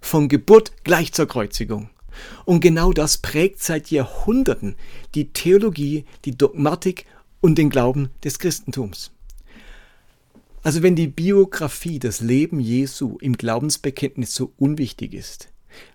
von 0.00 0.28
Geburt 0.28 0.72
gleich 0.82 1.12
zur 1.12 1.28
Kreuzigung. 1.28 1.88
Und 2.44 2.60
genau 2.60 2.92
das 2.92 3.18
prägt 3.18 3.62
seit 3.62 3.90
Jahrhunderten 3.90 4.76
die 5.14 5.32
Theologie, 5.32 6.04
die 6.24 6.36
Dogmatik 6.36 7.06
und 7.40 7.58
den 7.58 7.70
Glauben 7.70 8.10
des 8.24 8.38
Christentums. 8.38 9.12
Also 10.62 10.82
wenn 10.82 10.94
die 10.94 11.08
Biografie, 11.08 11.98
das 11.98 12.20
Leben 12.20 12.60
Jesu 12.60 13.18
im 13.20 13.36
Glaubensbekenntnis 13.36 14.34
so 14.34 14.52
unwichtig 14.58 15.12
ist, 15.12 15.48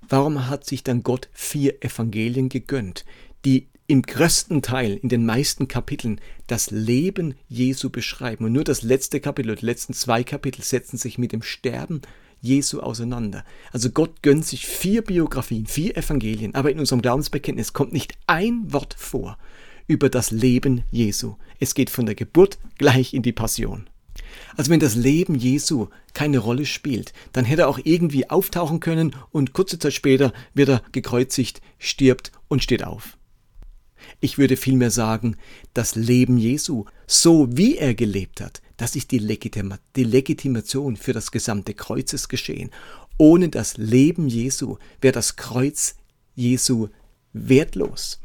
warum 0.09 0.47
hat 0.49 0.65
sich 0.65 0.83
dann 0.83 1.03
Gott 1.03 1.29
vier 1.31 1.83
Evangelien 1.83 2.49
gegönnt, 2.49 3.05
die 3.45 3.67
im 3.87 4.01
größten 4.01 4.61
Teil, 4.61 4.99
in 5.01 5.07
den 5.07 5.25
meisten 5.25 5.69
Kapiteln, 5.69 6.19
das 6.47 6.71
Leben 6.71 7.35
Jesu 7.47 7.89
beschreiben. 7.89 8.43
Und 8.43 8.51
nur 8.51 8.65
das 8.65 8.81
letzte 8.81 9.21
Kapitel, 9.21 9.55
die 9.55 9.65
letzten 9.65 9.93
zwei 9.93 10.23
Kapitel 10.23 10.61
setzen 10.61 10.97
sich 10.97 11.17
mit 11.17 11.31
dem 11.31 11.41
Sterben 11.41 12.01
Jesu 12.41 12.79
auseinander. 12.79 13.43
Also 13.71 13.89
Gott 13.89 14.21
gönnt 14.21 14.45
sich 14.45 14.65
vier 14.65 15.01
Biografien, 15.01 15.65
vier 15.65 15.97
Evangelien, 15.97 16.55
aber 16.55 16.71
in 16.71 16.79
unserem 16.79 17.01
Glaubensbekenntnis 17.01 17.73
kommt 17.73 17.93
nicht 17.93 18.17
ein 18.27 18.71
Wort 18.71 18.95
vor 18.97 19.37
über 19.87 20.09
das 20.09 20.31
Leben 20.31 20.83
Jesu. 20.91 21.35
Es 21.59 21.73
geht 21.73 21.89
von 21.89 22.05
der 22.05 22.15
Geburt 22.15 22.57
gleich 22.77 23.13
in 23.13 23.23
die 23.23 23.31
Passion. 23.31 23.89
Also 24.55 24.71
wenn 24.71 24.79
das 24.79 24.95
Leben 24.95 25.35
Jesu 25.35 25.87
keine 26.13 26.39
Rolle 26.39 26.65
spielt, 26.65 27.13
dann 27.33 27.45
hätte 27.45 27.63
er 27.63 27.67
auch 27.69 27.79
irgendwie 27.83 28.29
auftauchen 28.29 28.79
können 28.79 29.15
und 29.31 29.53
kurze 29.53 29.79
Zeit 29.79 29.93
später 29.93 30.33
wird 30.53 30.69
er 30.69 30.81
gekreuzigt, 30.91 31.61
stirbt 31.79 32.31
und 32.47 32.63
steht 32.63 32.83
auf. 32.83 33.17
Ich 34.19 34.37
würde 34.37 34.57
vielmehr 34.57 34.91
sagen, 34.91 35.37
das 35.73 35.95
Leben 35.95 36.37
Jesu, 36.37 36.85
so 37.07 37.47
wie 37.51 37.77
er 37.77 37.93
gelebt 37.93 38.41
hat, 38.41 38.61
das 38.77 38.95
ist 38.95 39.11
die, 39.11 39.19
Legitima 39.19 39.79
die 39.95 40.03
Legitimation 40.03 40.95
für 40.95 41.13
das 41.13 41.31
gesamte 41.31 41.73
Kreuzesgeschehen. 41.73 42.71
Ohne 43.17 43.49
das 43.49 43.77
Leben 43.77 44.27
Jesu 44.27 44.77
wäre 45.01 45.13
das 45.13 45.35
Kreuz 45.35 45.95
Jesu 46.35 46.89
wertlos. 47.33 48.19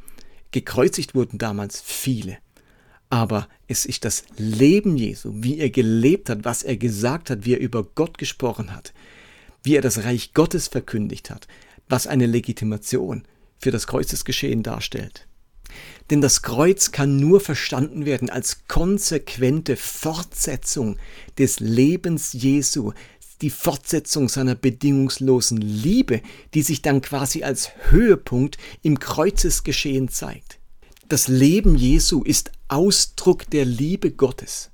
Gekreuzigt 0.50 1.14
wurden 1.14 1.38
damals 1.38 1.80
viele. 1.80 2.36
Aber 3.08 3.48
es 3.66 3.86
ist 3.86 4.04
das 4.04 4.24
Leben 4.36 4.96
Jesu, 4.96 5.32
wie 5.34 5.58
er 5.58 5.70
gelebt 5.70 6.28
hat, 6.30 6.44
was 6.44 6.62
er 6.62 6.76
gesagt 6.76 7.30
hat, 7.30 7.44
wie 7.44 7.54
er 7.54 7.60
über 7.60 7.84
Gott 7.84 8.18
gesprochen 8.18 8.74
hat, 8.74 8.92
wie 9.62 9.76
er 9.76 9.82
das 9.82 10.04
Reich 10.04 10.34
Gottes 10.34 10.68
verkündigt 10.68 11.30
hat, 11.30 11.48
was 11.88 12.06
eine 12.06 12.26
Legitimation 12.26 13.24
für 13.58 13.70
das 13.70 13.86
Kreuzesgeschehen 13.86 14.62
darstellt. 14.62 15.26
Denn 16.10 16.20
das 16.20 16.42
Kreuz 16.42 16.90
kann 16.90 17.16
nur 17.16 17.40
verstanden 17.40 18.04
werden 18.04 18.28
als 18.30 18.66
konsequente 18.68 19.76
Fortsetzung 19.76 20.98
des 21.38 21.60
Lebens 21.60 22.32
Jesu, 22.32 22.92
die 23.40 23.50
Fortsetzung 23.50 24.28
seiner 24.28 24.54
bedingungslosen 24.54 25.58
Liebe, 25.58 26.22
die 26.54 26.62
sich 26.62 26.82
dann 26.82 27.00
quasi 27.00 27.42
als 27.42 27.70
Höhepunkt 27.90 28.56
im 28.82 28.98
Kreuzesgeschehen 28.98 30.08
zeigt. 30.08 30.58
Das 31.08 31.28
Leben 31.28 31.74
Jesu 31.74 32.22
ist 32.22 32.52
Ausdruck 32.68 33.50
der 33.50 33.64
Liebe 33.64 34.12
Gottes. 34.12 34.70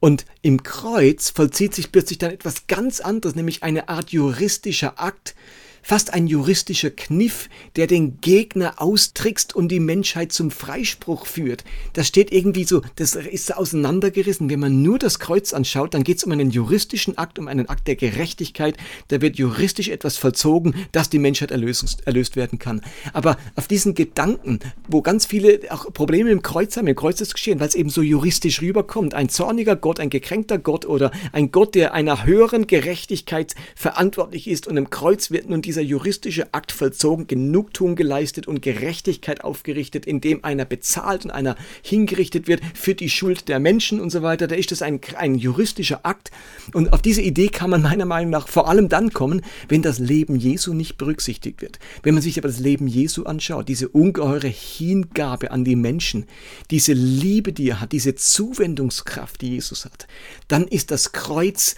Und 0.00 0.24
im 0.42 0.62
Kreuz 0.62 1.30
vollzieht 1.30 1.74
sich 1.74 1.92
plötzlich 1.92 2.18
dann 2.18 2.30
etwas 2.30 2.66
ganz 2.66 3.00
anderes, 3.00 3.36
nämlich 3.36 3.62
eine 3.62 3.88
Art 3.88 4.10
juristischer 4.10 5.00
Akt, 5.00 5.34
fast 5.82 6.12
ein 6.12 6.26
juristischer 6.26 6.90
Kniff, 6.90 7.48
der 7.76 7.86
den 7.86 8.20
Gegner 8.20 8.74
austrickst 8.80 9.54
und 9.54 9.68
die 9.68 9.80
Menschheit 9.80 10.32
zum 10.32 10.50
Freispruch 10.50 11.26
führt. 11.26 11.64
Das 11.92 12.06
steht 12.06 12.32
irgendwie 12.32 12.64
so, 12.64 12.82
das 12.96 13.14
ist 13.14 13.56
auseinandergerissen. 13.56 14.50
Wenn 14.50 14.60
man 14.60 14.82
nur 14.82 14.98
das 14.98 15.18
Kreuz 15.18 15.52
anschaut, 15.52 15.94
dann 15.94 16.04
geht 16.04 16.18
es 16.18 16.24
um 16.24 16.32
einen 16.32 16.50
juristischen 16.50 17.18
Akt, 17.18 17.38
um 17.38 17.48
einen 17.48 17.68
Akt 17.68 17.88
der 17.88 17.96
Gerechtigkeit. 17.96 18.76
Da 19.08 19.20
wird 19.20 19.36
juristisch 19.36 19.88
etwas 19.88 20.16
vollzogen, 20.16 20.74
dass 20.92 21.10
die 21.10 21.18
Menschheit 21.18 21.50
erlös, 21.50 21.96
erlöst 22.04 22.36
werden 22.36 22.58
kann. 22.58 22.80
Aber 23.12 23.36
auf 23.56 23.68
diesen 23.68 23.94
Gedanken, 23.94 24.60
wo 24.88 25.02
ganz 25.02 25.26
viele 25.26 25.60
auch 25.70 25.92
Probleme 25.92 26.30
im 26.30 26.42
Kreuz 26.42 26.76
haben, 26.76 26.86
im 26.86 26.96
Kreuz 26.96 27.20
ist 27.20 27.34
geschehen, 27.34 27.60
weil 27.60 27.68
es 27.68 27.74
eben 27.74 27.90
so 27.90 28.02
juristisch 28.02 28.60
rüberkommt. 28.60 29.14
Ein 29.14 29.28
zorniger 29.28 29.76
Gott, 29.76 30.00
ein 30.00 30.10
gekränkter 30.10 30.58
Gott 30.58 30.86
oder 30.86 31.10
ein 31.32 31.50
Gott, 31.50 31.74
der 31.74 31.94
einer 31.94 32.24
höheren 32.24 32.66
Gerechtigkeit 32.66 33.54
verantwortlich 33.74 34.48
ist 34.48 34.66
und 34.66 34.76
im 34.76 34.90
Kreuz 34.90 35.30
wird 35.30 35.48
nun 35.48 35.62
dieser 35.70 35.82
juristische 35.82 36.52
Akt 36.52 36.72
vollzogen, 36.72 37.28
Genugtuung 37.28 37.94
geleistet 37.94 38.48
und 38.48 38.60
Gerechtigkeit 38.60 39.44
aufgerichtet, 39.44 40.04
indem 40.04 40.42
einer 40.42 40.64
bezahlt 40.64 41.24
und 41.24 41.30
einer 41.30 41.54
hingerichtet 41.80 42.48
wird 42.48 42.60
für 42.74 42.96
die 42.96 43.08
Schuld 43.08 43.48
der 43.48 43.60
Menschen 43.60 44.00
und 44.00 44.10
so 44.10 44.22
weiter. 44.22 44.48
Da 44.48 44.56
ist 44.56 44.72
das 44.72 44.82
ein, 44.82 45.00
ein 45.16 45.36
juristischer 45.36 46.04
Akt. 46.04 46.32
Und 46.74 46.92
auf 46.92 47.02
diese 47.02 47.22
Idee 47.22 47.50
kann 47.50 47.70
man 47.70 47.82
meiner 47.82 48.04
Meinung 48.04 48.30
nach 48.30 48.48
vor 48.48 48.68
allem 48.68 48.88
dann 48.88 49.12
kommen, 49.12 49.42
wenn 49.68 49.80
das 49.80 50.00
Leben 50.00 50.34
Jesu 50.34 50.74
nicht 50.74 50.98
berücksichtigt 50.98 51.62
wird. 51.62 51.78
Wenn 52.02 52.14
man 52.14 52.22
sich 52.24 52.36
aber 52.36 52.48
das 52.48 52.58
Leben 52.58 52.88
Jesu 52.88 53.22
anschaut, 53.22 53.68
diese 53.68 53.88
ungeheure 53.88 54.48
Hingabe 54.48 55.52
an 55.52 55.64
die 55.64 55.76
Menschen, 55.76 56.26
diese 56.72 56.94
Liebe, 56.94 57.52
die 57.52 57.68
er 57.68 57.80
hat, 57.80 57.92
diese 57.92 58.16
Zuwendungskraft, 58.16 59.40
die 59.40 59.50
Jesus 59.50 59.84
hat, 59.84 60.08
dann 60.48 60.66
ist 60.66 60.90
das 60.90 61.12
Kreuz 61.12 61.76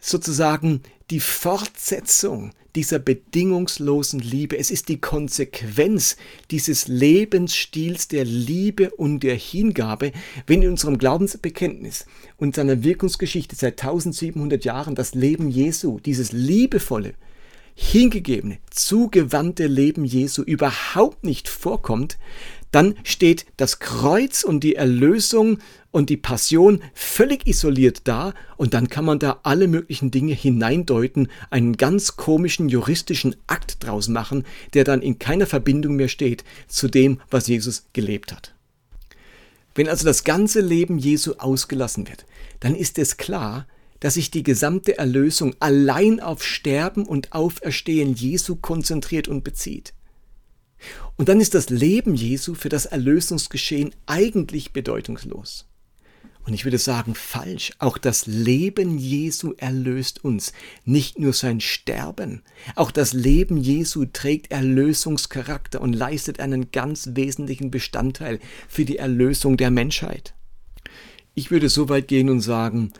sozusagen 0.00 0.80
die 1.10 1.20
Fortsetzung 1.20 2.52
dieser 2.74 2.98
bedingungslosen 2.98 4.20
Liebe. 4.20 4.58
Es 4.58 4.70
ist 4.70 4.88
die 4.88 5.00
Konsequenz 5.00 6.16
dieses 6.50 6.88
Lebensstils 6.88 8.08
der 8.08 8.24
Liebe 8.24 8.90
und 8.90 9.20
der 9.20 9.36
Hingabe, 9.36 10.12
wenn 10.46 10.62
in 10.62 10.70
unserem 10.70 10.98
Glaubensbekenntnis 10.98 12.06
und 12.36 12.56
seiner 12.56 12.82
Wirkungsgeschichte 12.82 13.54
seit 13.54 13.82
1700 13.82 14.64
Jahren 14.64 14.94
das 14.94 15.14
Leben 15.14 15.48
Jesu, 15.48 16.00
dieses 16.00 16.32
liebevolle, 16.32 17.14
hingegebene, 17.76 18.58
zugewandte 18.70 19.66
Leben 19.66 20.04
Jesu 20.04 20.42
überhaupt 20.42 21.24
nicht 21.24 21.48
vorkommt, 21.48 22.18
dann 22.74 22.96
steht 23.04 23.46
das 23.56 23.78
Kreuz 23.78 24.42
und 24.42 24.64
die 24.64 24.74
Erlösung 24.74 25.58
und 25.92 26.10
die 26.10 26.16
Passion 26.16 26.82
völlig 26.92 27.46
isoliert 27.46 28.00
da 28.04 28.34
und 28.56 28.74
dann 28.74 28.88
kann 28.88 29.04
man 29.04 29.20
da 29.20 29.38
alle 29.44 29.68
möglichen 29.68 30.10
Dinge 30.10 30.34
hineindeuten, 30.34 31.28
einen 31.50 31.76
ganz 31.76 32.16
komischen 32.16 32.68
juristischen 32.68 33.36
Akt 33.46 33.84
draus 33.84 34.08
machen, 34.08 34.44
der 34.72 34.82
dann 34.82 35.02
in 35.02 35.20
keiner 35.20 35.46
Verbindung 35.46 35.94
mehr 35.94 36.08
steht 36.08 36.42
zu 36.66 36.88
dem, 36.88 37.20
was 37.30 37.46
Jesus 37.46 37.86
gelebt 37.92 38.32
hat. 38.32 38.56
Wenn 39.76 39.88
also 39.88 40.04
das 40.04 40.24
ganze 40.24 40.60
Leben 40.60 40.98
Jesu 40.98 41.34
ausgelassen 41.38 42.08
wird, 42.08 42.26
dann 42.58 42.74
ist 42.74 42.98
es 42.98 43.16
klar, 43.16 43.68
dass 44.00 44.14
sich 44.14 44.32
die 44.32 44.42
gesamte 44.42 44.98
Erlösung 44.98 45.54
allein 45.60 46.18
auf 46.18 46.42
Sterben 46.42 47.06
und 47.06 47.32
Auferstehen 47.32 48.14
Jesu 48.14 48.56
konzentriert 48.56 49.28
und 49.28 49.44
bezieht. 49.44 49.94
Und 51.16 51.28
dann 51.28 51.40
ist 51.40 51.54
das 51.54 51.70
Leben 51.70 52.14
Jesu 52.14 52.54
für 52.54 52.68
das 52.68 52.86
Erlösungsgeschehen 52.86 53.94
eigentlich 54.06 54.72
bedeutungslos. 54.72 55.66
Und 56.46 56.52
ich 56.52 56.64
würde 56.64 56.78
sagen, 56.78 57.14
falsch. 57.14 57.72
Auch 57.78 57.96
das 57.96 58.26
Leben 58.26 58.98
Jesu 58.98 59.54
erlöst 59.56 60.24
uns, 60.24 60.52
nicht 60.84 61.18
nur 61.18 61.32
sein 61.32 61.60
Sterben. 61.60 62.42
Auch 62.74 62.90
das 62.90 63.14
Leben 63.14 63.56
Jesu 63.56 64.04
trägt 64.04 64.50
Erlösungscharakter 64.50 65.80
und 65.80 65.94
leistet 65.94 66.40
einen 66.40 66.70
ganz 66.70 67.10
wesentlichen 67.14 67.70
Bestandteil 67.70 68.40
für 68.68 68.84
die 68.84 68.98
Erlösung 68.98 69.56
der 69.56 69.70
Menschheit. 69.70 70.34
Ich 71.34 71.50
würde 71.50 71.68
so 71.68 71.88
weit 71.88 72.08
gehen 72.08 72.28
und 72.28 72.40
sagen, 72.40 72.92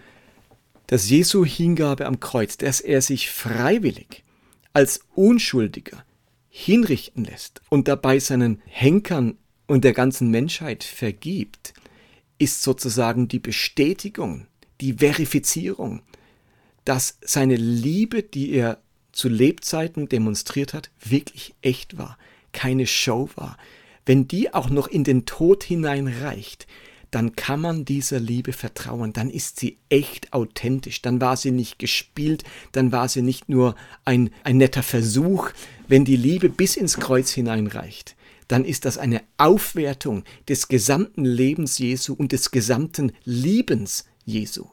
dass 0.87 1.11
Jesu 1.11 1.45
Hingabe 1.45 2.07
am 2.07 2.21
Kreuz, 2.21 2.57
dass 2.57 2.81
er 2.81 3.03
sich 3.03 3.31
freiwillig 3.31 4.25
als 4.73 5.01
Unschuldiger 5.15 6.05
hinrichten 6.57 7.25
lässt 7.25 7.63
und 7.69 7.89
dabei 7.89 8.21
seinen 8.21 8.63
Henkern 8.67 9.37
und 9.67 9.83
der 9.83 9.93
ganzen 9.93 10.31
Menschheit 10.31 10.85
vergibt, 10.85 11.75
ist 12.39 12.63
sozusagen 12.63 13.27
die 13.27 13.41
Bestätigung, 13.41 14.47
die 14.81 14.93
Verifizierung, 14.93 16.03
dass 16.85 17.19
seine 17.23 17.57
Liebe, 17.57 18.23
die 18.23 18.53
er 18.53 18.79
zu 19.11 19.29
Lebzeiten 19.29 20.09
demonstriert 20.09 20.75
hat, 20.75 20.93
wirklich 21.05 21.57
echt 21.61 21.99
war, 21.99 22.17
keine 22.53 22.87
Show 22.87 23.31
war. 23.35 23.59
Wenn 24.07 24.29
die 24.29 24.55
auch 24.55 24.71
noch 24.71 24.87
in 24.87 25.03
den 25.03 25.27
Tod 25.27 25.65
hineinreicht, 25.65 26.69
dann 27.15 27.37
kann 27.37 27.61
man 27.61 27.85
dieser 27.85 28.19
Liebe 28.19 28.53
vertrauen, 28.53 29.13
dann 29.13 29.31
ist 29.31 29.61
sie 29.61 29.79
echt 29.89 30.33
authentisch, 30.33 31.01
dann 31.01 31.21
war 31.21 31.37
sie 31.37 31.53
nicht 31.53 31.79
gespielt, 31.79 32.43
dann 32.73 32.91
war 32.91 33.09
sie 33.09 33.23
nicht 33.23 33.49
nur 33.49 33.77
ein, 34.05 34.31
ein 34.43 34.57
netter 34.57 34.83
Versuch. 34.83 35.51
Wenn 35.87 36.05
die 36.05 36.17
Liebe 36.17 36.49
bis 36.49 36.77
ins 36.77 36.97
Kreuz 36.97 37.31
hineinreicht, 37.31 38.17
dann 38.49 38.65
ist 38.65 38.85
das 38.85 38.99
eine 38.99 39.23
Aufwertung 39.37 40.25
des 40.49 40.67
gesamten 40.67 41.25
Lebens 41.25 41.79
Jesu 41.79 42.15
und 42.15 42.33
des 42.33 42.51
gesamten 42.51 43.13
Liebens 43.25 44.07
Jesu. 44.25 44.67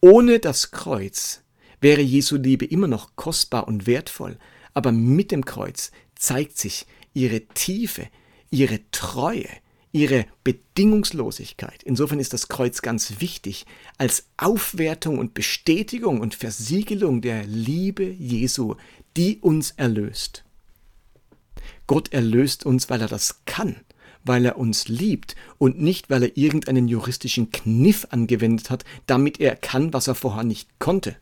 Ohne 0.00 0.40
das 0.40 0.72
Kreuz 0.72 1.44
wäre 1.80 2.00
Jesu 2.00 2.34
Liebe 2.34 2.64
immer 2.64 2.88
noch 2.88 3.14
kostbar 3.14 3.68
und 3.68 3.86
wertvoll, 3.86 4.38
aber 4.74 4.90
mit 4.90 5.30
dem 5.30 5.44
Kreuz 5.44 5.92
zeigt 6.16 6.58
sich 6.58 6.86
ihre 7.14 7.42
Tiefe, 7.54 8.08
ihre 8.50 8.80
Treue, 8.90 9.46
ihre 9.92 10.26
Bedingungslosigkeit. 10.44 11.82
Insofern 11.82 12.20
ist 12.20 12.32
das 12.32 12.48
Kreuz 12.48 12.82
ganz 12.82 13.20
wichtig 13.20 13.66
als 13.98 14.26
Aufwertung 14.36 15.18
und 15.18 15.34
Bestätigung 15.34 16.20
und 16.20 16.34
Versiegelung 16.34 17.20
der 17.20 17.44
Liebe 17.44 18.04
Jesu, 18.04 18.76
die 19.16 19.38
uns 19.40 19.72
erlöst. 19.72 20.44
Gott 21.86 22.12
erlöst 22.12 22.64
uns, 22.64 22.88
weil 22.88 23.00
er 23.00 23.08
das 23.08 23.44
kann, 23.46 23.76
weil 24.24 24.44
er 24.44 24.58
uns 24.58 24.88
liebt 24.88 25.34
und 25.58 25.80
nicht, 25.80 26.08
weil 26.08 26.22
er 26.22 26.36
irgendeinen 26.36 26.86
juristischen 26.86 27.50
Kniff 27.50 28.06
angewendet 28.10 28.70
hat, 28.70 28.84
damit 29.06 29.40
er 29.40 29.56
kann, 29.56 29.92
was 29.92 30.06
er 30.06 30.14
vorher 30.14 30.44
nicht 30.44 30.68
konnte. 30.78 31.16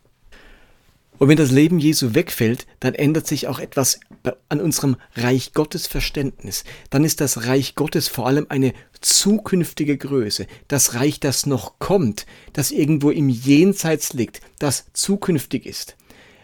Und 1.18 1.28
wenn 1.28 1.36
das 1.36 1.50
Leben 1.50 1.78
Jesu 1.78 2.14
wegfällt, 2.14 2.66
dann 2.80 2.94
ändert 2.94 3.26
sich 3.26 3.48
auch 3.48 3.58
etwas 3.58 4.00
an 4.48 4.60
unserem 4.60 4.96
Reich 5.14 5.52
Gottes 5.52 5.86
Verständnis. 5.86 6.64
Dann 6.90 7.04
ist 7.04 7.20
das 7.20 7.46
Reich 7.46 7.74
Gottes 7.74 8.08
vor 8.08 8.26
allem 8.26 8.46
eine 8.48 8.72
zukünftige 9.00 9.96
Größe. 9.96 10.46
Das 10.68 10.94
Reich, 10.94 11.20
das 11.20 11.46
noch 11.46 11.78
kommt, 11.78 12.26
das 12.52 12.70
irgendwo 12.70 13.10
im 13.10 13.28
Jenseits 13.28 14.12
liegt, 14.12 14.40
das 14.58 14.86
zukünftig 14.92 15.66
ist. 15.66 15.97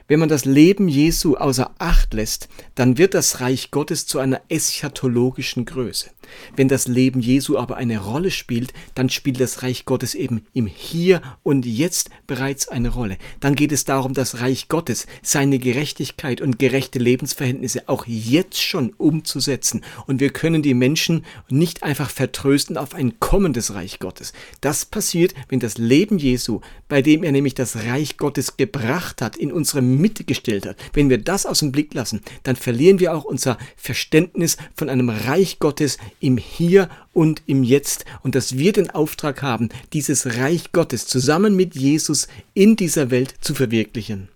Wenn 0.06 0.20
man 0.20 0.28
das 0.28 0.44
Leben 0.44 0.86
Jesu 0.86 1.36
außer 1.36 1.70
Acht 1.78 2.12
lässt, 2.12 2.50
dann 2.74 2.98
wird 2.98 3.14
das 3.14 3.40
Reich 3.40 3.70
Gottes 3.70 4.06
zu 4.06 4.18
einer 4.18 4.42
eschatologischen 4.50 5.64
Größe. 5.64 6.10
Wenn 6.56 6.68
das 6.68 6.88
Leben 6.88 7.20
Jesu 7.20 7.56
aber 7.56 7.76
eine 7.76 7.98
Rolle 7.98 8.30
spielt, 8.30 8.72
dann 8.94 9.08
spielt 9.08 9.40
das 9.40 9.62
Reich 9.62 9.84
Gottes 9.84 10.14
eben 10.14 10.46
im 10.52 10.66
Hier 10.66 11.22
und 11.42 11.64
Jetzt 11.66 12.10
bereits 12.26 12.68
eine 12.68 12.90
Rolle. 12.90 13.16
Dann 13.40 13.54
geht 13.54 13.72
es 13.72 13.84
darum, 13.84 14.14
das 14.14 14.40
Reich 14.40 14.68
Gottes, 14.68 15.06
seine 15.22 15.58
Gerechtigkeit 15.58 16.40
und 16.40 16.58
gerechte 16.58 16.98
Lebensverhältnisse 16.98 17.88
auch 17.88 18.06
jetzt 18.06 18.60
schon 18.60 18.92
umzusetzen. 18.98 19.82
Und 20.06 20.20
wir 20.20 20.30
können 20.30 20.62
die 20.62 20.74
Menschen 20.74 21.24
nicht 21.48 21.82
einfach 21.82 22.10
vertrösten 22.10 22.76
auf 22.76 22.94
ein 22.94 23.20
kommendes 23.20 23.74
Reich 23.74 23.98
Gottes. 23.98 24.32
Das 24.60 24.84
passiert, 24.84 25.34
wenn 25.48 25.60
das 25.60 25.78
Leben 25.78 26.18
Jesu, 26.18 26.60
bei 26.88 27.02
dem 27.02 27.22
er 27.22 27.32
nämlich 27.32 27.54
das 27.54 27.76
Reich 27.76 28.16
Gottes 28.16 28.56
gebracht 28.56 29.22
hat, 29.22 29.36
in 29.36 29.52
unsere 29.52 29.82
Mitte 29.98 30.24
gestellt 30.24 30.66
hat, 30.66 30.76
wenn 30.92 31.10
wir 31.10 31.18
das 31.18 31.46
aus 31.46 31.60
dem 31.60 31.72
Blick 31.72 31.94
lassen, 31.94 32.20
dann 32.42 32.56
verlieren 32.56 32.98
wir 33.00 33.14
auch 33.14 33.24
unser 33.24 33.58
Verständnis 33.76 34.56
von 34.74 34.88
einem 34.88 35.08
Reich 35.08 35.58
Gottes 35.58 35.98
im 36.20 36.36
Hier 36.36 36.88
und 37.12 37.42
im 37.46 37.62
Jetzt 37.62 38.04
und 38.22 38.34
dass 38.34 38.58
wir 38.58 38.72
den 38.72 38.90
Auftrag 38.90 39.42
haben, 39.42 39.68
dieses 39.92 40.36
Reich 40.38 40.72
Gottes 40.72 41.06
zusammen 41.06 41.56
mit 41.56 41.74
Jesus 41.74 42.28
in 42.54 42.76
dieser 42.76 43.10
Welt 43.10 43.34
zu 43.40 43.54
verwirklichen. 43.54 44.28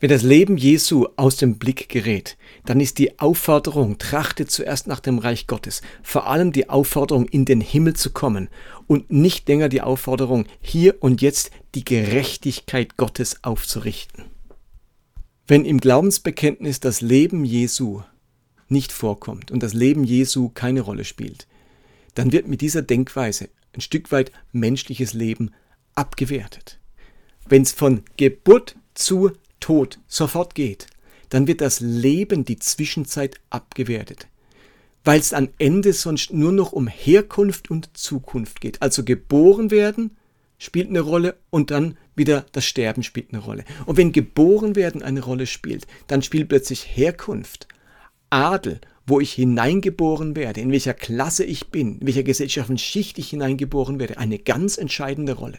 Wenn 0.00 0.10
das 0.10 0.22
Leben 0.22 0.56
Jesu 0.56 1.06
aus 1.16 1.38
dem 1.38 1.58
Blick 1.58 1.88
gerät, 1.88 2.36
dann 2.64 2.78
ist 2.78 2.98
die 2.98 3.18
Aufforderung, 3.18 3.98
trachte 3.98 4.46
zuerst 4.46 4.86
nach 4.86 5.00
dem 5.00 5.18
Reich 5.18 5.48
Gottes, 5.48 5.82
vor 6.04 6.28
allem 6.28 6.52
die 6.52 6.68
Aufforderung, 6.68 7.26
in 7.26 7.44
den 7.44 7.60
Himmel 7.60 7.94
zu 7.94 8.10
kommen 8.10 8.48
und 8.86 9.10
nicht 9.10 9.48
länger 9.48 9.68
die 9.68 9.80
Aufforderung, 9.80 10.46
hier 10.60 10.94
und 11.00 11.20
jetzt 11.20 11.50
die 11.74 11.84
Gerechtigkeit 11.84 12.96
Gottes 12.96 13.44
aufzurichten. 13.44 14.24
Wenn 15.46 15.64
im 15.64 15.78
Glaubensbekenntnis 15.78 16.80
das 16.80 17.00
Leben 17.00 17.44
Jesu 17.44 18.02
nicht 18.68 18.92
vorkommt 18.92 19.50
und 19.50 19.62
das 19.62 19.74
Leben 19.74 20.04
Jesu 20.04 20.50
keine 20.50 20.82
Rolle 20.82 21.04
spielt, 21.04 21.46
dann 22.14 22.32
wird 22.32 22.48
mit 22.48 22.60
dieser 22.60 22.82
Denkweise 22.82 23.48
ein 23.72 23.80
Stück 23.80 24.12
weit 24.12 24.32
menschliches 24.52 25.14
Leben 25.14 25.52
abgewertet. 25.94 26.78
Wenn 27.48 27.62
es 27.62 27.72
von 27.72 28.02
Geburt 28.16 28.76
zu 28.94 29.32
Tod 29.60 29.98
sofort 30.06 30.54
geht, 30.54 30.86
dann 31.30 31.46
wird 31.46 31.60
das 31.60 31.80
Leben 31.80 32.44
die 32.44 32.58
Zwischenzeit 32.58 33.40
abgewertet, 33.50 34.28
weil 35.04 35.20
es 35.20 35.32
am 35.32 35.48
Ende 35.58 35.92
sonst 35.92 36.32
nur 36.32 36.52
noch 36.52 36.72
um 36.72 36.88
Herkunft 36.88 37.70
und 37.70 37.96
Zukunft 37.96 38.60
geht. 38.60 38.82
Also 38.82 39.04
geboren 39.04 39.70
werden 39.70 40.16
spielt 40.58 40.88
eine 40.88 41.00
Rolle 41.00 41.36
und 41.50 41.70
dann 41.70 41.96
wieder 42.14 42.44
das 42.52 42.66
Sterben 42.66 43.02
spielt 43.02 43.32
eine 43.32 43.42
Rolle. 43.42 43.64
Und 43.86 43.96
wenn 43.96 44.12
geboren 44.12 44.76
werden 44.76 45.02
eine 45.02 45.22
Rolle 45.22 45.46
spielt, 45.46 45.86
dann 46.08 46.22
spielt 46.22 46.48
plötzlich 46.48 46.96
Herkunft, 46.96 47.68
Adel, 48.30 48.80
wo 49.06 49.20
ich 49.20 49.32
hineingeboren 49.32 50.36
werde, 50.36 50.60
in 50.60 50.70
welcher 50.70 50.94
Klasse 50.94 51.44
ich 51.44 51.68
bin, 51.68 52.00
in 52.00 52.06
welcher 52.06 52.24
gesellschaftlichen 52.24 52.78
Schicht 52.78 53.18
ich 53.18 53.30
hineingeboren 53.30 53.98
werde, 53.98 54.18
eine 54.18 54.38
ganz 54.38 54.76
entscheidende 54.76 55.32
Rolle. 55.32 55.58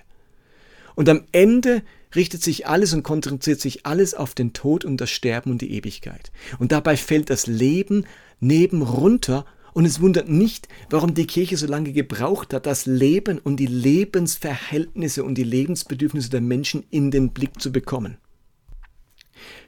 Und 0.95 1.09
am 1.09 1.23
Ende 1.31 1.81
richtet 2.13 2.43
sich 2.43 2.67
alles 2.67 2.93
und 2.93 3.03
konzentriert 3.03 3.61
sich 3.61 3.85
alles 3.85 4.13
auf 4.13 4.35
den 4.35 4.53
Tod 4.53 4.83
und 4.85 4.97
das 4.97 5.09
Sterben 5.09 5.51
und 5.51 5.61
die 5.61 5.71
Ewigkeit. 5.71 6.31
Und 6.59 6.71
dabei 6.71 6.97
fällt 6.97 7.29
das 7.29 7.47
Leben 7.47 8.05
neben 8.39 8.81
runter 8.81 9.45
und 9.79 9.85
es 9.85 10.01
wundert 10.01 10.27
nicht, 10.27 10.67
warum 10.89 11.13
die 11.13 11.25
Kirche 11.25 11.55
so 11.55 11.65
lange 11.65 11.93
gebraucht 11.93 12.53
hat, 12.53 12.65
das 12.65 12.85
Leben 12.85 13.39
und 13.39 13.61
die 13.61 13.65
Lebensverhältnisse 13.65 15.23
und 15.23 15.35
die 15.35 15.45
Lebensbedürfnisse 15.45 16.29
der 16.29 16.41
Menschen 16.41 16.83
in 16.89 17.11
den 17.11 17.29
Blick 17.29 17.61
zu 17.61 17.71
bekommen. 17.71 18.17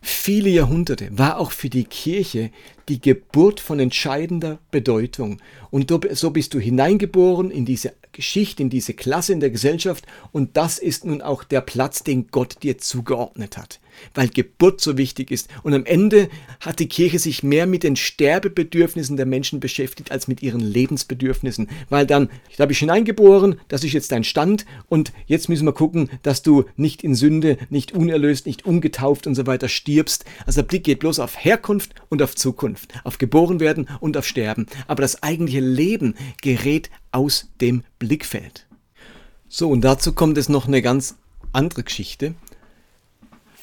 Viele 0.01 0.49
Jahrhunderte 0.49 1.17
war 1.17 1.39
auch 1.39 1.53
für 1.53 1.69
die 1.69 1.85
Kirche 1.85 2.51
die 2.89 2.99
Geburt 2.99 3.61
von 3.61 3.79
entscheidender 3.79 4.59
Bedeutung. 4.69 5.37
Und 5.69 5.89
so 6.11 6.31
bist 6.31 6.53
du 6.55 6.59
hineingeboren 6.59 7.49
in 7.49 7.63
diese 7.63 7.93
Geschichte, 8.11 8.63
in 8.63 8.69
diese 8.69 8.93
Klasse 8.93 9.31
in 9.31 9.39
der 9.39 9.49
Gesellschaft 9.49 10.05
und 10.33 10.57
das 10.57 10.77
ist 10.77 11.05
nun 11.05 11.21
auch 11.21 11.45
der 11.45 11.61
Platz, 11.61 12.03
den 12.03 12.27
Gott 12.27 12.63
dir 12.63 12.77
zugeordnet 12.77 13.57
hat 13.57 13.79
weil 14.13 14.29
Geburt 14.29 14.81
so 14.81 14.97
wichtig 14.97 15.31
ist. 15.31 15.49
Und 15.63 15.73
am 15.73 15.85
Ende 15.85 16.29
hat 16.59 16.79
die 16.79 16.87
Kirche 16.87 17.19
sich 17.19 17.43
mehr 17.43 17.65
mit 17.65 17.83
den 17.83 17.95
Sterbebedürfnissen 17.95 19.17
der 19.17 19.25
Menschen 19.25 19.59
beschäftigt 19.59 20.11
als 20.11 20.27
mit 20.27 20.41
ihren 20.41 20.59
Lebensbedürfnissen. 20.59 21.69
Weil 21.89 22.05
dann, 22.05 22.29
da 22.57 22.63
habe 22.63 22.71
ich 22.71 22.79
hineingeboren, 22.79 23.59
das 23.67 23.83
ist 23.83 23.93
jetzt 23.93 24.11
dein 24.11 24.23
Stand 24.23 24.65
und 24.87 25.11
jetzt 25.25 25.49
müssen 25.49 25.65
wir 25.65 25.73
gucken, 25.73 26.09
dass 26.23 26.41
du 26.41 26.65
nicht 26.75 27.03
in 27.03 27.15
Sünde, 27.15 27.57
nicht 27.69 27.91
unerlöst, 27.91 28.45
nicht 28.45 28.65
ungetauft 28.65 29.27
und 29.27 29.35
so 29.35 29.47
weiter 29.47 29.69
stirbst. 29.69 30.25
Also 30.45 30.61
der 30.61 30.67
Blick 30.67 30.83
geht 30.83 30.99
bloß 30.99 31.19
auf 31.19 31.43
Herkunft 31.43 31.95
und 32.09 32.21
auf 32.21 32.35
Zukunft, 32.35 32.93
auf 33.03 33.17
geboren 33.17 33.59
werden 33.59 33.87
und 33.99 34.17
auf 34.17 34.25
Sterben. 34.25 34.65
Aber 34.87 35.01
das 35.01 35.23
eigentliche 35.23 35.59
Leben 35.59 36.15
gerät 36.41 36.89
aus 37.11 37.49
dem 37.59 37.83
Blickfeld. 37.99 38.67
So, 39.47 39.69
und 39.69 39.81
dazu 39.81 40.13
kommt 40.13 40.37
es 40.37 40.47
noch 40.47 40.67
eine 40.67 40.81
ganz 40.81 41.15
andere 41.51 41.83
Geschichte. 41.83 42.35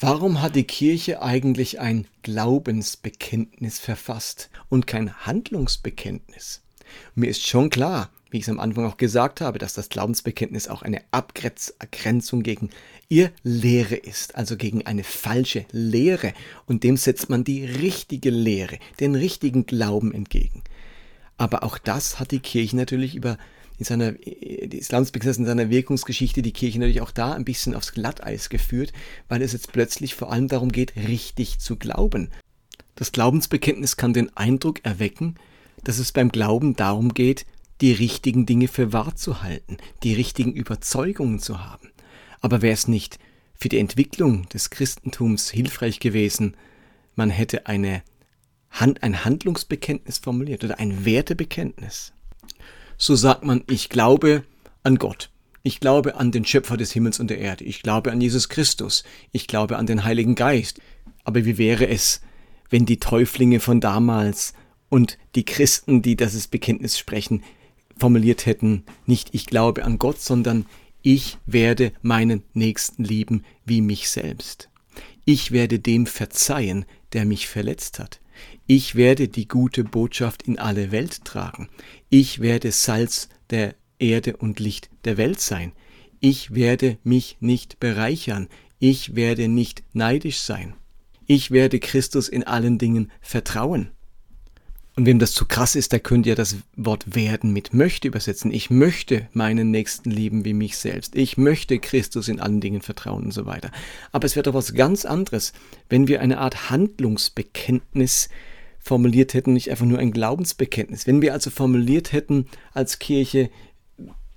Warum 0.01 0.41
hat 0.41 0.55
die 0.55 0.63
Kirche 0.63 1.23
eigentlich 1.23 1.81
ein 1.81 2.07
Glaubensbekenntnis 2.23 3.81
verfasst 3.81 4.49
und 4.69 4.87
kein 4.87 5.27
Handlungsbekenntnis? 5.27 6.63
Mir 7.17 7.29
ist 7.29 7.45
schon 7.45 7.69
klar, 7.69 8.09
wie 8.31 8.37
ich 8.37 8.45
es 8.45 8.49
am 8.49 8.61
Anfang 8.61 8.87
auch 8.87 8.97
gesagt 8.97 9.41
habe, 9.41 9.59
dass 9.59 9.75
das 9.75 9.89
Glaubensbekenntnis 9.89 10.69
auch 10.69 10.83
eine 10.83 11.03
Abgrenzung 11.11 12.45
gegen 12.45 12.71
ihr 13.09 13.33
Lehre 13.43 13.97
ist, 13.97 14.37
also 14.37 14.57
gegen 14.57 14.87
eine 14.87 15.03
falsche 15.03 15.65
Lehre. 15.73 16.33
Und 16.67 16.85
dem 16.85 16.97
setzt 16.97 17.29
man 17.29 17.43
die 17.43 17.65
richtige 17.65 18.31
Lehre, 18.31 18.79
den 19.01 19.17
richtigen 19.17 19.67
Glauben 19.67 20.15
entgegen. 20.15 20.63
Aber 21.39 21.65
auch 21.65 21.77
das 21.77 22.21
hat 22.21 22.31
die 22.31 22.39
Kirche 22.39 22.77
natürlich 22.77 23.17
über 23.17 23.37
in 23.79 23.85
seiner, 23.85 24.13
das 24.13 24.89
Glaubensbekenntnis 24.89 25.39
in 25.39 25.47
seiner 25.47 25.71
Wirkungsgeschichte 25.71 26.43
die 26.43 26.53
Kirche 26.53 26.79
natürlich 26.79 27.01
auch 27.01 27.13
da 27.13 27.33
ein 27.33 27.45
bisschen 27.45 27.75
aufs 27.75 27.93
Glatteis 27.93 28.49
geführt, 28.49 28.93
weil 29.29 29.43
es 29.43 29.53
jetzt 29.53 29.73
plötzlich 29.73 30.15
vor 30.15 30.33
allem 30.33 30.49
darum 30.49 30.73
geht, 30.73 30.97
richtig 30.97 31.59
zu 31.61 31.77
glauben. 31.77 32.31
Das 32.97 33.13
Glaubensbekenntnis 33.13 33.97
kann 33.97 34.13
den 34.13 34.37
Eindruck 34.37 34.85
erwecken, 34.85 35.37
dass 35.85 35.99
es 35.99 36.11
beim 36.11 36.31
Glauben 36.31 36.75
darum 36.75 37.15
geht, 37.15 37.47
die 37.81 37.93
richtigen 37.93 38.45
Dinge 38.45 38.67
für 38.67 38.93
wahr 38.93 39.15
zu 39.15 39.43
halten, 39.43 39.77
die 40.03 40.15
richtigen 40.15 40.53
Überzeugungen 40.53 41.39
zu 41.39 41.65
haben. 41.65 41.93
Aber 42.41 42.61
wäre 42.61 42.75
es 42.75 42.89
nicht 42.89 43.21
für 43.55 43.69
die 43.69 43.79
Entwicklung 43.79 44.49
des 44.49 44.71
Christentums 44.71 45.51
hilfreich 45.51 46.01
gewesen, 46.01 46.57
man 47.15 47.31
hätte 47.31 47.67
eine 47.67 48.03
Hand, 48.71 49.03
ein 49.03 49.25
Handlungsbekenntnis 49.25 50.19
formuliert 50.19 50.63
oder 50.65 50.79
ein 50.79 51.05
Wertebekenntnis. 51.05 52.13
So 52.99 53.15
sagt 53.15 53.45
man, 53.45 53.63
ich 53.69 53.89
glaube 53.89 54.45
an 54.83 54.97
Gott. 54.97 55.31
Ich 55.63 55.79
glaube 55.79 56.17
an 56.17 56.33
den 56.33 56.45
Schöpfer 56.45 56.77
des 56.77 56.93
Himmels 56.93 57.21
und 57.21 57.31
der 57.31 57.39
Erde. 57.39 57.65
Ich 57.65 57.83
glaube 57.83 58.11
an 58.11 58.21
Jesus 58.21 58.49
Christus. 58.49 59.05
Ich 59.31 59.47
glaube 59.47 59.77
an 59.77 59.87
den 59.87 60.05
Heiligen 60.05 60.35
Geist. 60.35 60.81
Aber 61.23 61.45
wie 61.45 61.59
wäre 61.59 61.87
es, 61.87 62.21
wenn 62.71 62.87
die 62.87 62.99
Täuflinge 62.99 63.61
von 63.61 63.81
damals 63.81 64.53
und 64.89 65.17
die 65.37 65.45
Christen, 65.45 66.03
die 66.03 66.17
dieses 66.17 66.49
Bekenntnis 66.49 66.99
sprechen, 66.99 67.45
formuliert 67.97 68.47
hätten, 68.47 68.85
nicht 69.07 69.31
ich 69.33 69.47
glaube 69.47 69.85
an 69.85 69.99
Gott, 69.99 70.21
sondern 70.21 70.67
ich 71.03 71.39
werde 71.47 71.93
meinen 72.03 72.43
Nächsten 72.53 73.05
lieben 73.05 73.45
wie 73.65 73.81
mich 73.81 74.09
selbst. 74.09 74.71
Ich 75.25 75.53
werde 75.53 75.79
dem 75.79 76.07
verzeihen, 76.07 76.85
der 77.13 77.25
mich 77.25 77.47
verletzt 77.47 78.01
hat. 78.01 78.21
Ich 78.67 78.95
werde 78.95 79.29
die 79.29 79.49
gute 79.49 79.85
Botschaft 79.85 80.43
in 80.43 80.59
alle 80.59 80.93
Welt 80.93 81.25
tragen. 81.25 81.69
Ich 82.11 82.41
werde 82.41 82.73
Salz 82.73 83.29
der 83.51 83.75
Erde 83.99 84.37
und 84.37 84.61
Licht 84.61 84.91
der 85.05 85.17
Welt 85.17 85.41
sein. 85.41 85.73
Ich 86.21 86.55
werde 86.55 86.99
mich 87.05 87.37
nicht 87.41 87.81
bereichern. 87.81 88.49
Ich 88.79 89.15
werde 89.15 89.49
nicht 89.49 89.83
neidisch 89.93 90.39
sein. 90.39 90.75
Ich 91.27 91.51
werde 91.51 91.79
Christus 91.79 92.29
in 92.29 92.45
allen 92.45 92.79
Dingen 92.79 93.11
vertrauen. 93.21 93.91
Und 94.99 95.07
wem 95.07 95.21
das 95.21 95.33
zu 95.33 95.45
krass 95.45 95.77
ist, 95.77 95.93
der 95.93 96.01
könnte 96.01 96.31
ja 96.31 96.35
das 96.35 96.57
Wort 96.75 97.15
werden 97.15 97.53
mit 97.53 97.73
möchte 97.73 98.09
übersetzen. 98.09 98.51
Ich 98.51 98.69
möchte 98.69 99.29
meinen 99.33 99.71
Nächsten 99.71 100.11
lieben 100.11 100.45
wie 100.45 100.55
mich 100.55 100.77
selbst. 100.77 101.15
Ich 101.15 101.37
möchte 101.37 101.79
Christus 101.79 102.27
in 102.27 102.41
allen 102.41 102.61
Dingen 102.61 102.83
vertrauen 102.83 103.27
und 103.27 103.31
so 103.31 103.47
weiter. 103.47 103.71
Aber 104.11 104.27
es 104.27 104.35
wäre 104.35 104.43
doch 104.43 104.55
was 104.55 104.75
ganz 104.75 105.05
anderes, 105.05 105.53
wenn 105.89 106.09
wir 106.09 106.21
eine 106.21 106.39
Art 106.39 106.71
Handlungsbekenntnis 106.71 108.29
formuliert 108.81 109.35
hätten, 109.35 109.53
nicht 109.53 109.71
einfach 109.71 109.87
nur 109.87 110.01
ein 110.01 110.11
Glaubensbekenntnis. 110.11 111.07
Wenn 111.07 111.23
wir 111.23 111.33
also 111.33 111.51
formuliert 111.51 112.11
hätten 112.11 112.47
als 112.75 112.99
Kirche 112.99 113.51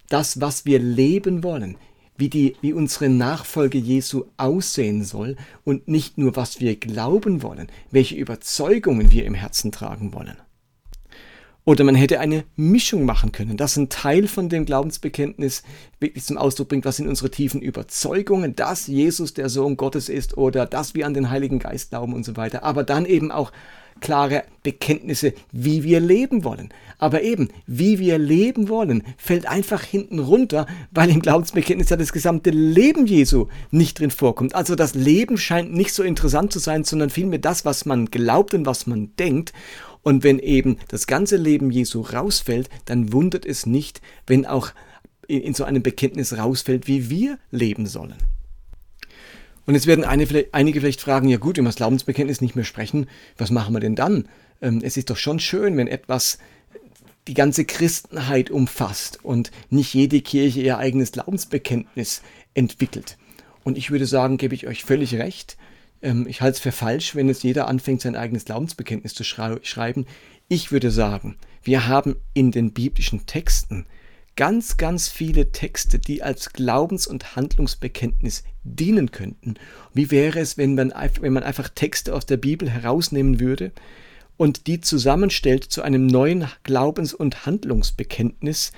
das, 0.09 0.41
was 0.41 0.65
wir 0.65 0.77
leben 0.77 1.43
wollen, 1.43 1.75
wie, 2.17 2.29
die, 2.29 2.55
wie 2.61 2.73
unsere 2.73 3.09
Nachfolge 3.09 3.79
Jesu 3.79 4.25
aussehen 4.37 5.03
soll 5.05 5.37
und 5.63 5.87
nicht 5.87 6.19
nur, 6.19 6.35
was 6.35 6.59
wir 6.59 6.75
glauben 6.75 7.41
wollen, 7.41 7.65
welche 7.89 8.13
Überzeugungen 8.13 9.09
wir 9.09 9.25
im 9.25 9.33
Herzen 9.33 9.71
tragen 9.71 10.13
wollen. 10.13 10.37
Oder 11.63 11.83
man 11.83 11.95
hätte 11.95 12.19
eine 12.19 12.43
Mischung 12.55 13.05
machen 13.05 13.31
können, 13.31 13.55
dass 13.55 13.77
ein 13.77 13.89
Teil 13.89 14.27
von 14.27 14.49
dem 14.49 14.65
Glaubensbekenntnis 14.65 15.61
wirklich 15.99 16.23
zum 16.23 16.37
Ausdruck 16.37 16.69
bringt, 16.69 16.85
was 16.85 16.97
sind 16.97 17.07
unsere 17.07 17.29
tiefen 17.29 17.61
Überzeugungen, 17.61 18.55
dass 18.55 18.87
Jesus 18.87 19.35
der 19.35 19.47
Sohn 19.47 19.77
Gottes 19.77 20.09
ist 20.09 20.37
oder 20.37 20.65
dass 20.65 20.95
wir 20.95 21.05
an 21.05 21.13
den 21.13 21.29
Heiligen 21.29 21.59
Geist 21.59 21.91
glauben 21.91 22.13
und 22.13 22.25
so 22.25 22.35
weiter. 22.35 22.63
Aber 22.63 22.83
dann 22.83 23.05
eben 23.05 23.31
auch 23.31 23.51
klare 23.99 24.43
Bekenntnisse, 24.63 25.33
wie 25.51 25.83
wir 25.83 25.99
leben 25.99 26.43
wollen. 26.43 26.69
Aber 26.97 27.21
eben, 27.21 27.49
wie 27.67 27.99
wir 27.99 28.17
leben 28.17 28.67
wollen, 28.67 29.03
fällt 29.17 29.45
einfach 29.45 29.83
hinten 29.83 30.19
runter, 30.19 30.65
weil 30.91 31.09
im 31.09 31.21
Glaubensbekenntnis 31.21 31.89
ja 31.89 31.97
das 31.97 32.11
gesamte 32.11 32.49
Leben 32.49 33.05
Jesu 33.05 33.47
nicht 33.69 33.99
drin 33.99 34.11
vorkommt. 34.11 34.55
Also 34.55 34.75
das 34.75 34.93
Leben 34.95 35.37
scheint 35.37 35.73
nicht 35.73 35.93
so 35.93 36.03
interessant 36.03 36.51
zu 36.51 36.59
sein, 36.59 36.83
sondern 36.83 37.09
vielmehr 37.09 37.39
das, 37.39 37.65
was 37.65 37.85
man 37.85 38.07
glaubt 38.07 38.53
und 38.53 38.65
was 38.65 38.87
man 38.87 39.15
denkt. 39.17 39.53
Und 40.03 40.23
wenn 40.23 40.39
eben 40.39 40.77
das 40.87 41.07
ganze 41.07 41.37
Leben 41.37 41.71
Jesu 41.71 42.01
rausfällt, 42.01 42.69
dann 42.85 43.13
wundert 43.13 43.45
es 43.45 43.65
nicht, 43.65 44.01
wenn 44.25 44.45
auch 44.45 44.71
in 45.27 45.53
so 45.53 45.63
einem 45.63 45.83
Bekenntnis 45.83 46.37
rausfällt, 46.37 46.87
wie 46.87 47.09
wir 47.09 47.37
leben 47.51 47.85
sollen. 47.85 48.15
Und 49.65 49.75
jetzt 49.75 49.87
werden 49.87 50.03
einige 50.03 50.81
vielleicht 50.81 51.01
fragen, 51.01 51.29
ja 51.29 51.37
gut, 51.37 51.57
wenn 51.57 51.63
wir 51.63 51.69
das 51.69 51.75
Glaubensbekenntnis 51.75 52.41
nicht 52.41 52.55
mehr 52.55 52.65
sprechen, 52.65 53.07
was 53.37 53.51
machen 53.51 53.73
wir 53.73 53.79
denn 53.79 53.95
dann? 53.95 54.27
Ähm, 54.61 54.81
es 54.83 54.97
ist 54.97 55.09
doch 55.09 55.17
schon 55.17 55.39
schön, 55.39 55.77
wenn 55.77 55.87
etwas 55.87 56.39
die 57.27 57.35
ganze 57.35 57.65
Christenheit 57.65 58.49
umfasst 58.49 59.23
und 59.23 59.51
nicht 59.69 59.93
jede 59.93 60.21
Kirche 60.21 60.61
ihr 60.61 60.79
eigenes 60.79 61.11
Glaubensbekenntnis 61.11 62.23
entwickelt. 62.55 63.17
Und 63.63 63.77
ich 63.77 63.91
würde 63.91 64.07
sagen, 64.07 64.37
gebe 64.37 64.55
ich 64.55 64.67
euch 64.67 64.83
völlig 64.83 65.15
recht. 65.15 65.57
Ähm, 66.01 66.27
ich 66.27 66.41
halte 66.41 66.55
es 66.55 66.61
für 66.61 66.71
falsch, 66.71 67.15
wenn 67.15 67.29
es 67.29 67.43
jeder 67.43 67.67
anfängt, 67.67 68.01
sein 68.01 68.15
eigenes 68.15 68.45
Glaubensbekenntnis 68.45 69.13
zu 69.13 69.23
schreiben. 69.23 70.05
Ich 70.47 70.71
würde 70.71 70.91
sagen, 70.91 71.37
wir 71.63 71.87
haben 71.87 72.15
in 72.33 72.51
den 72.51 72.73
biblischen 72.73 73.25
Texten 73.25 73.85
ganz, 74.35 74.77
ganz 74.77 75.09
viele 75.09 75.51
Texte, 75.51 75.99
die 75.99 76.23
als 76.23 76.53
Glaubens- 76.53 77.07
und 77.07 77.35
Handlungsbekenntnis 77.35 78.43
dienen 78.63 79.11
könnten. 79.11 79.55
Wie 79.93 80.11
wäre 80.11 80.39
es, 80.39 80.57
wenn 80.57 80.75
man, 80.75 80.93
wenn 81.19 81.33
man 81.33 81.43
einfach 81.43 81.69
Texte 81.69 82.13
aus 82.13 82.25
der 82.25 82.37
Bibel 82.37 82.69
herausnehmen 82.69 83.39
würde 83.39 83.71
und 84.37 84.67
die 84.67 84.81
zusammenstellt 84.81 85.65
zu 85.65 85.81
einem 85.81 86.07
neuen 86.07 86.47
Glaubens- 86.63 87.13
und 87.13 87.45
Handlungsbekenntnis 87.45 88.71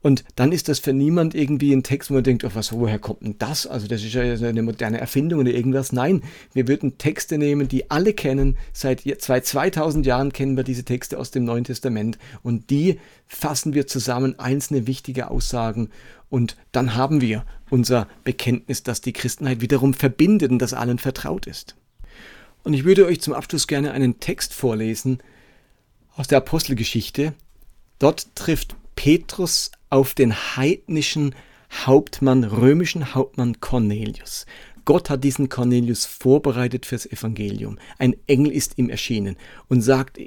und 0.00 0.24
dann 0.36 0.52
ist 0.52 0.68
das 0.68 0.78
für 0.78 0.92
niemand 0.92 1.34
irgendwie 1.34 1.72
ein 1.72 1.82
Text, 1.82 2.10
wo 2.10 2.14
man 2.14 2.22
denkt, 2.22 2.44
oh, 2.44 2.50
was, 2.54 2.72
woher 2.72 3.00
kommt 3.00 3.22
denn 3.22 3.34
das? 3.38 3.66
Also 3.66 3.88
das 3.88 4.04
ist 4.04 4.14
ja 4.14 4.22
eine 4.22 4.62
moderne 4.62 5.00
Erfindung 5.00 5.40
oder 5.40 5.50
irgendwas. 5.50 5.90
Nein, 5.90 6.22
wir 6.52 6.68
würden 6.68 6.98
Texte 6.98 7.36
nehmen, 7.36 7.66
die 7.66 7.90
alle 7.90 8.14
kennen. 8.14 8.56
Seit 8.72 9.02
2000 9.02 10.06
Jahren 10.06 10.32
kennen 10.32 10.56
wir 10.56 10.62
diese 10.62 10.84
Texte 10.84 11.18
aus 11.18 11.32
dem 11.32 11.44
Neuen 11.44 11.64
Testament 11.64 12.16
und 12.44 12.70
die 12.70 13.00
fassen 13.26 13.74
wir 13.74 13.88
zusammen, 13.88 14.38
einzelne 14.38 14.86
wichtige 14.86 15.30
Aussagen 15.30 15.90
und 16.30 16.56
dann 16.70 16.94
haben 16.94 17.20
wir 17.20 17.44
unser 17.68 18.06
Bekenntnis, 18.22 18.84
das 18.84 19.00
die 19.00 19.12
Christenheit 19.12 19.60
wiederum 19.60 19.94
verbindet 19.94 20.52
und 20.52 20.60
das 20.60 20.74
allen 20.74 20.98
vertraut 20.98 21.46
ist. 21.46 21.74
Und 22.62 22.74
ich 22.74 22.84
würde 22.84 23.06
euch 23.06 23.20
zum 23.20 23.34
Abschluss 23.34 23.66
gerne 23.66 23.92
einen 23.92 24.20
Text 24.20 24.54
vorlesen 24.54 25.18
aus 26.14 26.28
der 26.28 26.38
Apostelgeschichte. 26.38 27.32
Dort 27.98 28.34
trifft 28.36 28.76
Petrus 28.94 29.70
auf 29.90 30.14
den 30.14 30.34
heidnischen 30.34 31.34
Hauptmann, 31.70 32.44
römischen 32.44 33.14
Hauptmann 33.14 33.60
Cornelius. 33.60 34.46
Gott 34.84 35.10
hat 35.10 35.22
diesen 35.22 35.48
Cornelius 35.48 36.06
vorbereitet 36.06 36.86
fürs 36.86 37.04
Evangelium. 37.04 37.78
Ein 37.98 38.16
Engel 38.26 38.52
ist 38.52 38.78
ihm 38.78 38.88
erschienen 38.88 39.36
und 39.68 39.82
sagt 39.82 40.18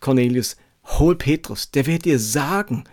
Cornelius, 0.00 0.56
hol 0.84 1.16
Petrus, 1.16 1.70
der 1.70 1.86
wird 1.86 2.04
dir 2.04 2.18
sagen, 2.18 2.84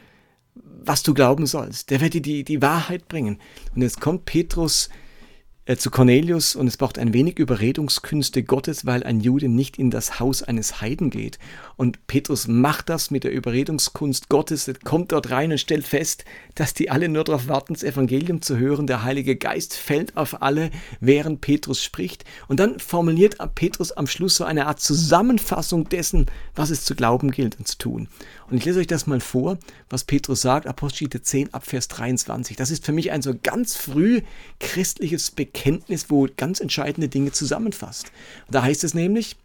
was 0.55 1.03
du 1.03 1.13
glauben 1.13 1.45
sollst. 1.45 1.89
Der 1.89 2.01
wird 2.01 2.13
dir 2.13 2.21
die, 2.21 2.43
die 2.43 2.61
Wahrheit 2.61 3.07
bringen. 3.07 3.39
Und 3.75 3.81
jetzt 3.81 3.99
kommt 3.99 4.25
Petrus 4.25 4.89
zu 5.77 5.91
Cornelius 5.91 6.55
und 6.55 6.65
es 6.65 6.77
braucht 6.77 6.97
ein 6.97 7.13
wenig 7.13 7.37
Überredungskünste 7.37 8.41
Gottes, 8.41 8.87
weil 8.87 9.03
ein 9.03 9.19
Jude 9.19 9.49
nicht 9.49 9.77
in 9.77 9.91
das 9.91 10.19
Haus 10.19 10.41
eines 10.41 10.81
Heiden 10.81 11.11
geht. 11.11 11.37
Und 11.75 12.07
Petrus 12.07 12.47
macht 12.47 12.89
das 12.89 13.11
mit 13.11 13.23
der 13.23 13.31
Überredungskunst 13.31 14.29
Gottes, 14.29 14.67
er 14.67 14.73
kommt 14.83 15.11
dort 15.11 15.29
rein 15.29 15.51
und 15.51 15.59
stellt 15.59 15.85
fest, 15.85 16.25
dass 16.55 16.73
die 16.73 16.89
alle 16.89 17.07
nur 17.07 17.23
darauf 17.23 17.47
warten, 17.47 17.75
das 17.75 17.83
Evangelium 17.83 18.41
zu 18.41 18.57
hören. 18.57 18.87
Der 18.87 19.03
Heilige 19.03 19.35
Geist 19.35 19.75
fällt 19.75 20.17
auf 20.17 20.41
alle, 20.41 20.71
während 21.01 21.41
Petrus 21.41 21.83
spricht. 21.83 22.25
Und 22.47 22.59
dann 22.59 22.79
formuliert 22.79 23.37
Petrus 23.53 23.91
am 23.91 24.07
Schluss 24.07 24.37
so 24.37 24.45
eine 24.45 24.65
Art 24.65 24.79
Zusammenfassung 24.79 25.87
dessen, 25.87 26.25
was 26.55 26.71
es 26.71 26.83
zu 26.83 26.95
glauben 26.95 27.29
gilt 27.29 27.59
und 27.59 27.67
zu 27.67 27.77
tun. 27.77 28.07
Und 28.49 28.57
ich 28.57 28.65
lese 28.65 28.79
euch 28.79 28.87
das 28.87 29.05
mal 29.05 29.19
vor, 29.19 29.59
was 29.87 30.03
Petrus 30.03 30.41
sagt, 30.41 30.65
Apostelgeschichte 30.65 31.21
10 31.21 31.53
ab 31.53 31.67
Vers 31.67 31.89
23. 31.89 32.57
Das 32.57 32.71
ist 32.71 32.83
für 32.83 32.91
mich 32.91 33.11
ein 33.11 33.21
so 33.21 33.35
ganz 33.39 33.75
früh 33.75 34.21
christliches 34.59 35.29
Bekenntnis, 35.29 35.58
wo 36.09 36.27
ganz 36.37 36.59
entscheidende 36.59 37.09
Dinge 37.09 37.31
zusammenfasst. 37.31 38.11
Da 38.49 38.63
heißt 38.63 38.83
es 38.83 38.93
nämlich, 38.93 39.35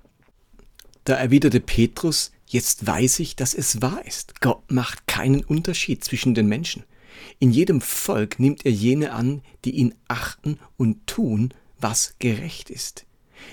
da 1.04 1.14
erwiderte 1.14 1.60
Petrus, 1.60 2.32
jetzt 2.46 2.86
weiß 2.86 3.20
ich, 3.20 3.36
dass 3.36 3.54
es 3.54 3.82
wahr 3.82 4.04
ist. 4.06 4.40
Gott 4.40 4.70
macht 4.70 5.06
keinen 5.06 5.44
Unterschied 5.44 6.04
zwischen 6.04 6.34
den 6.34 6.46
Menschen. 6.46 6.84
In 7.38 7.50
jedem 7.50 7.80
Volk 7.80 8.40
nimmt 8.40 8.64
er 8.64 8.72
jene 8.72 9.12
an, 9.12 9.42
die 9.64 9.72
ihn 9.72 9.94
achten 10.08 10.58
und 10.76 11.06
tun, 11.06 11.52
was 11.78 12.14
gerecht 12.18 12.70
ist. 12.70 13.06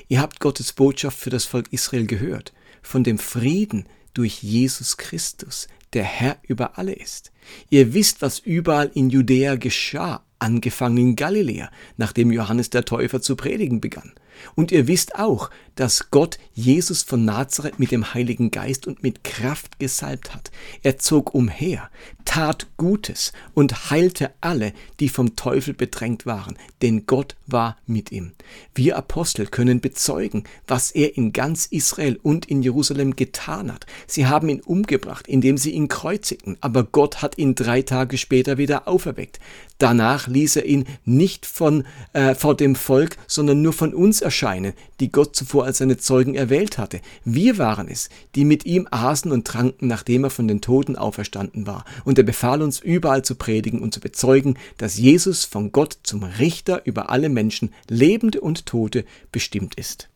Ihr 0.08 0.22
habt 0.22 0.40
Gottes 0.40 0.74
Botschaft 0.74 1.20
für 1.20 1.30
das 1.30 1.46
Volk 1.46 1.72
Israel 1.72 2.06
gehört, 2.06 2.54
von 2.82 3.04
dem 3.04 3.18
Frieden, 3.18 3.86
durch 4.14 4.44
Jesus 4.44 4.98
Christus, 4.98 5.68
der 5.94 6.04
Herr 6.04 6.38
über 6.44 6.78
alle 6.78 6.94
ist. 6.94 7.32
Ihr 7.70 7.94
wisst, 7.94 8.22
was 8.22 8.40
überall 8.40 8.92
in 8.94 9.10
Judäa 9.10 9.56
geschah, 9.56 10.24
angefangen 10.42 10.98
in 10.98 11.16
Galiläa, 11.16 11.70
nachdem 11.98 12.32
Johannes 12.32 12.70
der 12.70 12.86
Täufer 12.86 13.22
zu 13.22 13.36
predigen 13.36 13.80
begann. 13.80 14.14
Und 14.56 14.72
ihr 14.72 14.88
wisst 14.88 15.16
auch, 15.16 15.50
dass 15.76 16.12
Gott 16.12 16.38
Jesus 16.54 17.02
von 17.04 17.26
Nazareth 17.26 17.80
mit 17.80 17.92
dem 17.92 18.14
Heiligen 18.14 18.52
Geist 18.52 18.88
und 18.88 19.04
mit 19.04 19.24
Kraft 19.24 19.80
gesalbt 19.80 20.34
hat. 20.34 20.52
Er 20.84 20.98
zog 20.98 21.34
umher, 21.34 21.90
tat 22.26 22.68
Gutes 22.78 23.32
und 23.54 23.90
heilte 23.90 24.32
alle, 24.42 24.74
die 25.00 25.10
vom 25.10 25.36
Teufel 25.36 25.74
bedrängt 25.74 26.26
waren, 26.26 26.58
denn 26.82 27.06
Gott 27.06 27.36
war 27.48 27.78
mit 27.86 28.12
ihm. 28.12 28.34
Wir 28.76 28.98
Apostel 28.98 29.48
können 29.48 29.80
bezeugen, 29.80 30.44
was 30.68 30.92
er 30.92 31.18
in 31.18 31.34
ganz 31.34 31.66
Israel 31.68 32.20
und 32.22 32.46
in 32.48 32.62
Jerusalem 32.62 33.16
getan 33.16 33.72
hat. 33.72 33.86
Sie 34.08 34.28
haben 34.28 34.50
ihn 34.50 34.62
umgebracht, 34.62 35.28
indem 35.28 35.58
sie 35.58 35.72
ihn 35.72 35.88
kreuzigten, 35.88 36.58
aber 36.62 36.84
Gott 36.84 37.22
hat 37.22 37.38
ihn 37.38 37.56
drei 37.56 37.82
Tage 37.82 38.18
später 38.18 38.58
wieder 38.58 38.88
auferweckt. 38.88 39.40
Danach 39.82 40.28
ließ 40.28 40.58
er 40.58 40.66
ihn 40.66 40.86
nicht 41.06 41.48
von, 41.48 41.86
äh, 42.14 42.36
vor 42.36 42.56
dem 42.56 42.76
Volk, 42.76 43.18
sondern 43.26 43.64
nur 43.64 43.74
von 43.74 43.96
uns 43.96 44.22
erscheinen, 44.22 44.74
die 45.00 45.12
Gott 45.12 45.36
zuvor 45.36 45.66
als 45.66 45.80
seine 45.80 45.98
Zeugen 45.98 46.36
erwählt 46.36 46.78
hatte. 46.78 47.02
Wir 47.26 47.58
waren 47.58 47.88
es, 47.88 48.10
die 48.36 48.46
mit 48.46 48.68
ihm 48.68 48.88
aßen 48.92 49.32
und 49.32 49.48
tranken, 49.48 49.88
nachdem 49.88 50.24
er 50.24 50.30
von 50.30 50.48
den 50.48 50.62
Toten 50.62 50.96
auferstanden 50.96 51.66
war. 51.66 51.84
Und 52.06 52.20
er 52.20 52.24
befahl 52.24 52.62
uns 52.62 52.80
überall 52.80 53.24
zu 53.24 53.34
predigen 53.34 53.82
und 53.82 53.92
zu 53.92 54.02
bezeugen, 54.02 54.56
dass 54.78 55.00
Jesus 55.00 55.46
von 55.46 55.72
Gott 55.72 55.98
zum 56.04 56.22
Richter 56.22 56.86
über 56.86 57.10
alle 57.10 57.30
Menschen, 57.30 57.74
Lebende 57.90 58.40
und 58.40 58.68
Tote, 58.68 59.04
bestimmt 59.32 59.74
ist. 59.80 60.10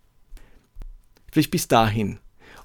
Vielleicht 1.31 1.49
bis 1.49 1.67
dahin. 1.67 2.19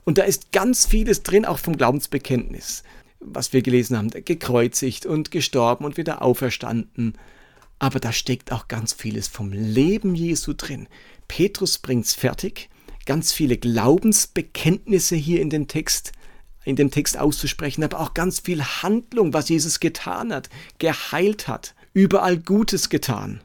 Und 0.04 0.18
da 0.18 0.24
ist 0.24 0.52
ganz 0.52 0.84
vieles 0.84 1.22
drin, 1.22 1.46
auch 1.46 1.58
vom 1.58 1.78
Glaubensbekenntnis 1.78 2.82
was 3.20 3.52
wir 3.52 3.62
gelesen 3.62 3.96
haben, 3.96 4.10
gekreuzigt 4.10 5.06
und 5.06 5.30
gestorben 5.30 5.84
und 5.84 5.96
wieder 5.96 6.22
auferstanden. 6.22 7.14
Aber 7.78 8.00
da 8.00 8.12
steckt 8.12 8.52
auch 8.52 8.68
ganz 8.68 8.92
vieles 8.92 9.28
vom 9.28 9.52
Leben 9.52 10.14
Jesu 10.14 10.52
drin. 10.54 10.88
Petrus 11.28 11.78
bringt's 11.78 12.14
fertig, 12.14 12.68
ganz 13.06 13.32
viele 13.32 13.56
Glaubensbekenntnisse 13.56 15.16
hier 15.16 15.40
in 15.40 15.50
den 15.50 15.68
Text 15.68 16.12
in 16.64 16.76
dem 16.76 16.90
Text 16.90 17.18
auszusprechen, 17.18 17.82
aber 17.84 18.00
auch 18.00 18.14
ganz 18.14 18.40
viel 18.40 18.62
Handlung, 18.62 19.32
was 19.32 19.48
Jesus 19.48 19.80
getan 19.80 20.32
hat, 20.32 20.50
geheilt 20.78 21.48
hat, 21.48 21.74
überall 21.92 22.38
Gutes 22.38 22.88
getan, 22.88 23.40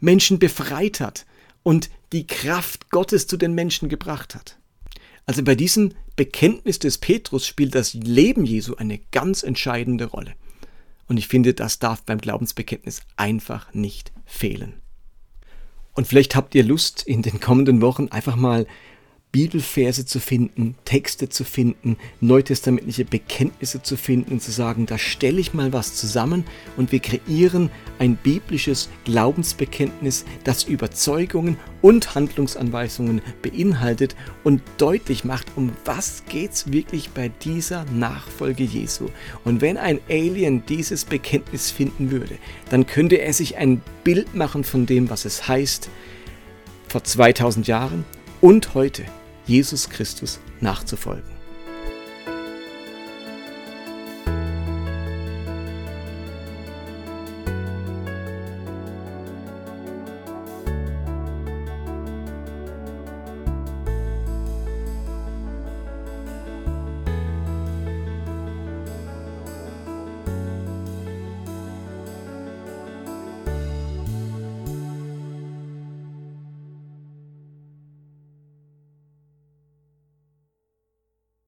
Menschen 0.00 0.38
befreit 0.38 1.00
hat 1.00 1.26
und 1.62 1.90
die 2.12 2.26
Kraft 2.26 2.90
Gottes 2.90 3.26
zu 3.26 3.36
den 3.36 3.54
Menschen 3.54 3.88
gebracht 3.88 4.34
hat. 4.34 4.58
Also 5.26 5.44
bei 5.44 5.54
diesem 5.54 5.94
Bekenntnis 6.20 6.78
des 6.78 6.98
Petrus 6.98 7.46
spielt 7.46 7.74
das 7.74 7.94
Leben 7.94 8.44
Jesu 8.44 8.74
eine 8.74 8.98
ganz 9.10 9.42
entscheidende 9.42 10.04
Rolle. 10.04 10.34
Und 11.06 11.16
ich 11.16 11.28
finde, 11.28 11.54
das 11.54 11.78
darf 11.78 12.02
beim 12.02 12.18
Glaubensbekenntnis 12.18 13.00
einfach 13.16 13.72
nicht 13.72 14.12
fehlen. 14.26 14.82
Und 15.94 16.06
vielleicht 16.06 16.36
habt 16.36 16.54
ihr 16.54 16.62
Lust, 16.62 17.02
in 17.06 17.22
den 17.22 17.40
kommenden 17.40 17.80
Wochen 17.80 18.08
einfach 18.08 18.36
mal 18.36 18.66
Bibelverse 19.32 20.06
zu 20.06 20.18
finden, 20.18 20.74
Texte 20.84 21.28
zu 21.28 21.44
finden, 21.44 21.96
neutestamentliche 22.20 23.04
Bekenntnisse 23.04 23.80
zu 23.80 23.96
finden 23.96 24.32
und 24.32 24.42
zu 24.42 24.50
sagen, 24.50 24.86
da 24.86 24.98
stelle 24.98 25.38
ich 25.40 25.54
mal 25.54 25.72
was 25.72 25.94
zusammen 25.94 26.44
und 26.76 26.90
wir 26.90 26.98
kreieren 26.98 27.70
ein 28.00 28.16
biblisches 28.16 28.88
Glaubensbekenntnis, 29.04 30.24
das 30.42 30.64
Überzeugungen 30.64 31.56
und 31.80 32.16
Handlungsanweisungen 32.16 33.22
beinhaltet 33.40 34.16
und 34.42 34.62
deutlich 34.78 35.24
macht, 35.24 35.46
um 35.54 35.70
was 35.84 36.24
geht's 36.28 36.72
wirklich 36.72 37.10
bei 37.10 37.28
dieser 37.28 37.84
Nachfolge 37.92 38.64
Jesu. 38.64 39.06
Und 39.44 39.60
wenn 39.60 39.76
ein 39.76 40.00
Alien 40.08 40.64
dieses 40.66 41.04
Bekenntnis 41.04 41.70
finden 41.70 42.10
würde, 42.10 42.36
dann 42.68 42.84
könnte 42.84 43.16
er 43.16 43.32
sich 43.32 43.56
ein 43.58 43.80
Bild 44.02 44.34
machen 44.34 44.64
von 44.64 44.86
dem, 44.86 45.08
was 45.08 45.24
es 45.24 45.46
heißt, 45.46 45.88
vor 46.88 47.04
2000 47.04 47.68
Jahren 47.68 48.04
und 48.40 48.74
heute 48.74 49.04
Jesus 49.50 49.88
Christus 49.90 50.38
nachzufolgen. 50.60 51.39